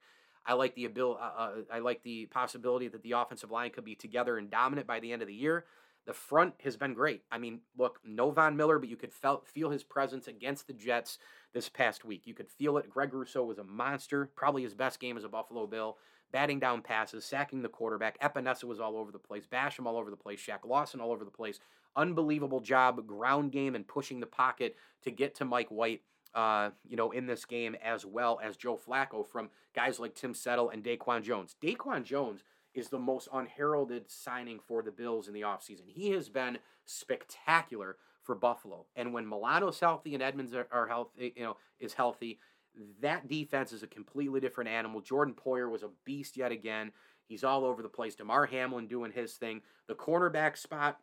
I 0.45 0.53
like 0.53 0.75
the 0.75 0.85
ability. 0.85 1.19
Uh, 1.21 1.41
uh, 1.41 1.51
I 1.71 1.79
like 1.79 2.03
the 2.03 2.27
possibility 2.27 2.87
that 2.87 3.01
the 3.01 3.13
offensive 3.13 3.49
line 3.49 3.71
could 3.71 3.85
be 3.85 3.95
together 3.95 4.37
and 4.37 4.49
dominant 4.49 4.87
by 4.87 4.99
the 4.99 5.11
end 5.11 5.21
of 5.21 5.27
the 5.27 5.33
year. 5.33 5.65
The 6.05 6.13
front 6.13 6.53
has 6.63 6.77
been 6.77 6.93
great. 6.93 7.23
I 7.31 7.37
mean, 7.37 7.61
look, 7.77 7.99
no 8.05 8.29
Von 8.29 8.55
Miller, 8.55 8.77
but 8.77 8.89
you 8.89 8.95
could 8.95 9.13
felt, 9.13 9.47
feel 9.47 9.71
his 9.71 9.83
presence 9.83 10.27
against 10.27 10.67
the 10.67 10.73
Jets 10.73 11.17
this 11.53 11.67
past 11.67 12.05
week. 12.05 12.23
You 12.25 12.33
could 12.33 12.49
feel 12.49 12.77
it. 12.77 12.89
Greg 12.89 13.13
Rousseau 13.13 13.43
was 13.43 13.57
a 13.57 13.63
monster, 13.63 14.29
probably 14.35 14.63
his 14.63 14.75
best 14.75 14.99
game 14.99 15.17
as 15.17 15.23
a 15.23 15.29
Buffalo 15.29 15.65
Bill 15.65 15.97
batting 16.31 16.59
down 16.59 16.81
passes, 16.81 17.23
sacking 17.23 17.61
the 17.61 17.69
quarterback. 17.69 18.19
Epenesa 18.19 18.65
was 18.65 18.79
all 18.79 18.97
over 18.97 19.11
the 19.11 19.17
place, 19.17 19.45
Basham 19.45 19.85
all 19.85 19.97
over 19.97 20.09
the 20.09 20.17
place, 20.17 20.39
Shaq 20.45 20.65
Lawson 20.65 20.99
all 20.99 21.11
over 21.11 21.23
the 21.23 21.31
place. 21.31 21.59
Unbelievable 21.95 22.59
job, 22.59 23.07
ground 23.07 23.53
game, 23.53 23.73
and 23.73 23.87
pushing 23.87 24.19
the 24.19 24.25
pocket 24.25 24.75
to 25.03 25.11
get 25.11 25.35
to 25.35 25.45
Mike 25.45 25.69
White. 25.69 26.01
Uh, 26.33 26.71
you 26.85 26.97
know, 26.97 27.11
in 27.11 27.27
this 27.27 27.45
game 27.45 27.77
as 27.81 28.05
well 28.05 28.41
as 28.43 28.57
Joe 28.57 28.77
Flacco 28.77 29.25
from 29.25 29.49
guys 29.73 30.01
like 30.01 30.13
Tim 30.13 30.33
Settle 30.33 30.69
and 30.69 30.83
Daquan 30.83 31.23
Jones. 31.23 31.55
Daquan 31.63 32.03
Jones 32.03 32.43
is 32.75 32.89
the 32.89 32.99
most 32.99 33.27
unheralded 33.33 34.11
signing 34.11 34.59
for 34.59 34.83
the 34.83 34.91
Bills 34.91 35.27
in 35.27 35.33
the 35.33 35.41
offseason. 35.41 35.87
He 35.87 36.11
has 36.11 36.29
been 36.29 36.59
spectacular 36.85 37.97
for 38.21 38.35
Buffalo. 38.35 38.85
And 38.95 39.13
when 39.13 39.27
Milano's 39.27 39.79
healthy 39.79 40.13
and 40.13 40.21
Edmunds 40.21 40.53
are, 40.53 40.67
are 40.71 40.87
healthy, 40.87 41.33
you 41.35 41.43
know, 41.43 41.57
is 41.79 41.93
healthy, 41.93 42.39
that 43.01 43.29
defense 43.29 43.71
is 43.71 43.83
a 43.83 43.87
completely 43.87 44.39
different 44.39 44.69
animal. 44.69 45.01
Jordan 45.01 45.33
Poyer 45.33 45.71
was 45.71 45.83
a 45.83 45.89
beast 46.03 46.35
yet 46.35 46.51
again. 46.51 46.91
He's 47.27 47.43
all 47.43 47.63
over 47.63 47.81
the 47.81 47.89
place. 47.89 48.15
Damar 48.15 48.45
Hamlin 48.45 48.87
doing 48.87 49.11
his 49.11 49.33
thing. 49.33 49.61
The 49.87 49.95
cornerback 49.95 50.57
spot, 50.57 50.99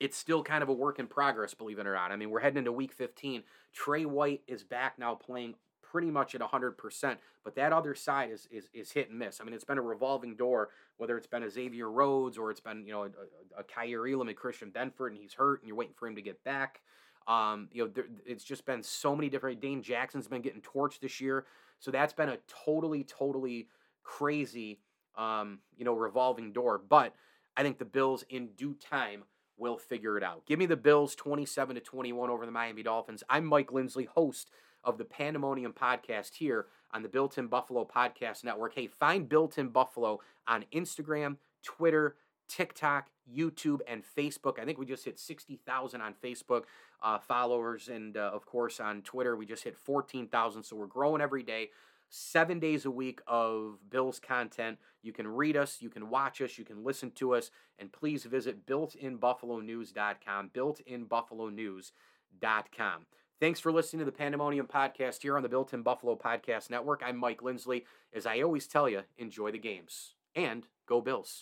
it's 0.00 0.16
still 0.16 0.42
kind 0.42 0.62
of 0.62 0.68
a 0.68 0.74
work 0.74 0.98
in 0.98 1.06
progress, 1.06 1.54
believe 1.54 1.78
it 1.78 1.86
or 1.86 1.94
not. 1.94 2.10
I 2.10 2.16
mean, 2.16 2.30
we're 2.30 2.40
heading 2.40 2.58
into 2.58 2.72
week 2.72 2.92
15. 2.92 3.42
Trey 3.72 4.04
White 4.04 4.42
is 4.46 4.64
back 4.64 4.98
now 4.98 5.14
playing 5.14 5.54
pretty 5.96 6.10
much 6.10 6.34
at 6.34 6.42
100%, 6.42 7.16
but 7.42 7.54
that 7.54 7.72
other 7.72 7.94
side 7.94 8.30
is, 8.30 8.46
is, 8.50 8.68
is 8.74 8.92
hit 8.92 9.08
and 9.08 9.18
miss. 9.18 9.40
I 9.40 9.44
mean, 9.44 9.54
it's 9.54 9.64
been 9.64 9.78
a 9.78 9.82
revolving 9.82 10.36
door, 10.36 10.68
whether 10.98 11.16
it's 11.16 11.26
been 11.26 11.42
a 11.42 11.48
Xavier 11.48 11.90
Rhodes 11.90 12.36
or 12.36 12.50
it's 12.50 12.60
been, 12.60 12.84
you 12.84 12.92
know, 12.92 13.04
a, 13.04 13.60
a, 13.60 13.64
Kaiir 13.64 14.06
Elam 14.06 14.28
and 14.28 14.36
Christian 14.36 14.70
Benford, 14.70 15.12
and 15.12 15.16
he's 15.16 15.32
hurt 15.32 15.62
and 15.62 15.68
you're 15.68 15.76
waiting 15.76 15.94
for 15.96 16.06
him 16.06 16.14
to 16.16 16.20
get 16.20 16.44
back. 16.44 16.82
Um, 17.26 17.70
you 17.72 17.82
know, 17.82 17.88
there, 17.94 18.04
it's 18.26 18.44
just 18.44 18.66
been 18.66 18.82
so 18.82 19.16
many 19.16 19.30
different. 19.30 19.58
Dane 19.58 19.82
Jackson's 19.82 20.28
been 20.28 20.42
getting 20.42 20.60
torched 20.60 21.00
this 21.00 21.18
year, 21.18 21.46
so 21.78 21.90
that's 21.90 22.12
been 22.12 22.28
a 22.28 22.36
totally, 22.46 23.02
totally 23.02 23.68
crazy, 24.02 24.80
um, 25.16 25.60
you 25.78 25.86
know, 25.86 25.94
revolving 25.94 26.52
door. 26.52 26.78
But 26.78 27.14
I 27.56 27.62
think 27.62 27.78
the 27.78 27.86
Bills, 27.86 28.22
in 28.28 28.48
due 28.48 28.74
time, 28.74 29.24
will 29.56 29.78
figure 29.78 30.18
it 30.18 30.22
out. 30.22 30.44
Give 30.44 30.58
me 30.58 30.66
the 30.66 30.76
Bills, 30.76 31.14
twenty-seven 31.14 31.74
to 31.74 31.80
twenty-one 31.80 32.28
over 32.28 32.44
the 32.44 32.52
Miami 32.52 32.82
Dolphins. 32.82 33.24
I'm 33.30 33.46
Mike 33.46 33.72
Lindsley, 33.72 34.04
host 34.04 34.50
of 34.84 34.98
the 34.98 35.04
Pandemonium 35.04 35.72
podcast 35.72 36.34
here 36.34 36.66
on 36.92 37.02
the 37.02 37.08
Built 37.08 37.38
in 37.38 37.48
Buffalo 37.48 37.84
Podcast 37.84 38.44
Network. 38.44 38.74
Hey, 38.74 38.86
find 38.86 39.28
Built 39.28 39.58
in 39.58 39.68
Buffalo 39.68 40.20
on 40.46 40.64
Instagram, 40.72 41.36
Twitter, 41.62 42.16
TikTok, 42.48 43.08
YouTube, 43.32 43.80
and 43.88 44.02
Facebook. 44.16 44.58
I 44.58 44.64
think 44.64 44.78
we 44.78 44.86
just 44.86 45.04
hit 45.04 45.18
60,000 45.18 46.00
on 46.00 46.14
Facebook 46.14 46.62
uh, 47.02 47.18
followers. 47.18 47.88
And 47.88 48.16
uh, 48.16 48.30
of 48.32 48.46
course, 48.46 48.80
on 48.80 49.02
Twitter, 49.02 49.36
we 49.36 49.46
just 49.46 49.64
hit 49.64 49.76
14,000. 49.76 50.62
So 50.62 50.76
we're 50.76 50.86
growing 50.86 51.20
every 51.20 51.42
day. 51.42 51.70
Seven 52.08 52.60
days 52.60 52.84
a 52.84 52.90
week 52.90 53.20
of 53.26 53.78
Bills 53.90 54.20
content. 54.20 54.78
You 55.02 55.12
can 55.12 55.26
read 55.26 55.56
us, 55.56 55.78
you 55.80 55.90
can 55.90 56.08
watch 56.08 56.40
us, 56.40 56.56
you 56.56 56.64
can 56.64 56.84
listen 56.84 57.10
to 57.12 57.34
us, 57.34 57.50
and 57.80 57.92
please 57.92 58.24
visit 58.24 58.64
builtinbuffalonews.com. 58.64 60.50
Builtinbuffalonews.com. 60.54 63.06
Thanks 63.38 63.60
for 63.60 63.70
listening 63.70 63.98
to 63.98 64.06
the 64.06 64.16
Pandemonium 64.16 64.66
Podcast 64.66 65.20
here 65.20 65.36
on 65.36 65.42
the 65.42 65.48
Built 65.50 65.74
in 65.74 65.82
Buffalo 65.82 66.16
Podcast 66.16 66.70
Network. 66.70 67.02
I'm 67.04 67.18
Mike 67.18 67.42
Lindsley. 67.42 67.84
As 68.14 68.24
I 68.24 68.40
always 68.40 68.66
tell 68.66 68.88
you, 68.88 69.02
enjoy 69.18 69.50
the 69.50 69.58
games 69.58 70.14
and 70.34 70.66
go 70.86 71.02
Bills. 71.02 71.40